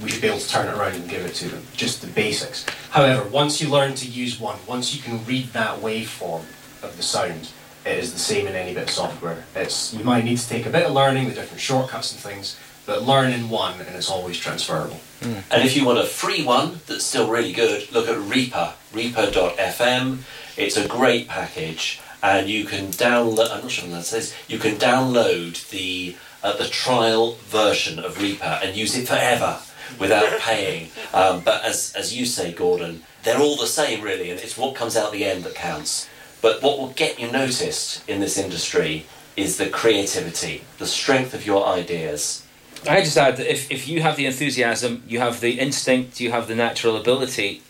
[0.00, 1.66] we should be able to turn it around and give it to them.
[1.76, 2.64] Just the basics.
[2.90, 6.44] However, once you learn to use one, once you can read that waveform
[6.84, 7.48] of the sound,
[7.84, 9.44] it is the same in any bit of software.
[9.54, 12.58] It's you might need to take a bit of learning, the different shortcuts and things,
[12.86, 15.00] but learn in one and it's always transferable.
[15.22, 20.18] And if you want a free one that's still really good, look at Reaper, Reaper.fm.
[20.56, 23.50] It's a great package, and you can download.
[23.50, 24.34] I'm not sure what that says.
[24.48, 29.58] You can download the uh, the trial version of Reaper and use it forever
[29.98, 30.88] without paying.
[31.12, 34.74] Um, but as as you say, Gordon, they're all the same really, and it's what
[34.74, 36.08] comes out the end that counts.
[36.40, 41.46] But what will get you noticed in this industry is the creativity, the strength of
[41.46, 42.46] your ideas.
[42.88, 46.30] I just add that if, if you have the enthusiasm, you have the instinct, you
[46.30, 47.62] have the natural ability,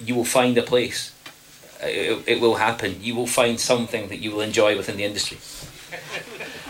[0.00, 1.12] you will find a place.
[1.80, 2.96] It, it will happen.
[3.00, 5.38] You will find something that you will enjoy within the industry.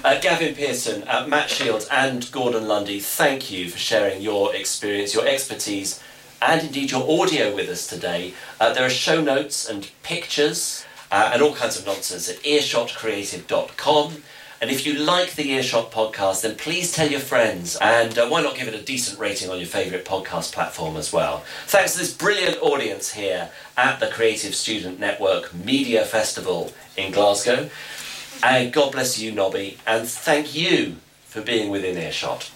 [0.05, 5.15] Uh, Gavin Pearson, uh, Matt Shields, and Gordon Lundy, thank you for sharing your experience,
[5.15, 6.03] your expertise,
[6.41, 8.35] and indeed your audio with us today.
[8.61, 10.85] Uh, there are show notes and pictures
[11.17, 14.23] uh, and all kinds of nonsense at earshotcreative.com.
[14.61, 17.77] And if you like the Earshot podcast, then please tell your friends.
[17.81, 21.15] And uh, why not give it a decent rating on your favourite podcast platform as
[21.15, 21.43] well?
[21.67, 27.71] Thanks to this brilliant audience here at the Creative Student Network Media Festival in Glasgow.
[28.43, 29.79] And God bless you, Nobby.
[29.87, 32.51] And thank you for being within earshot.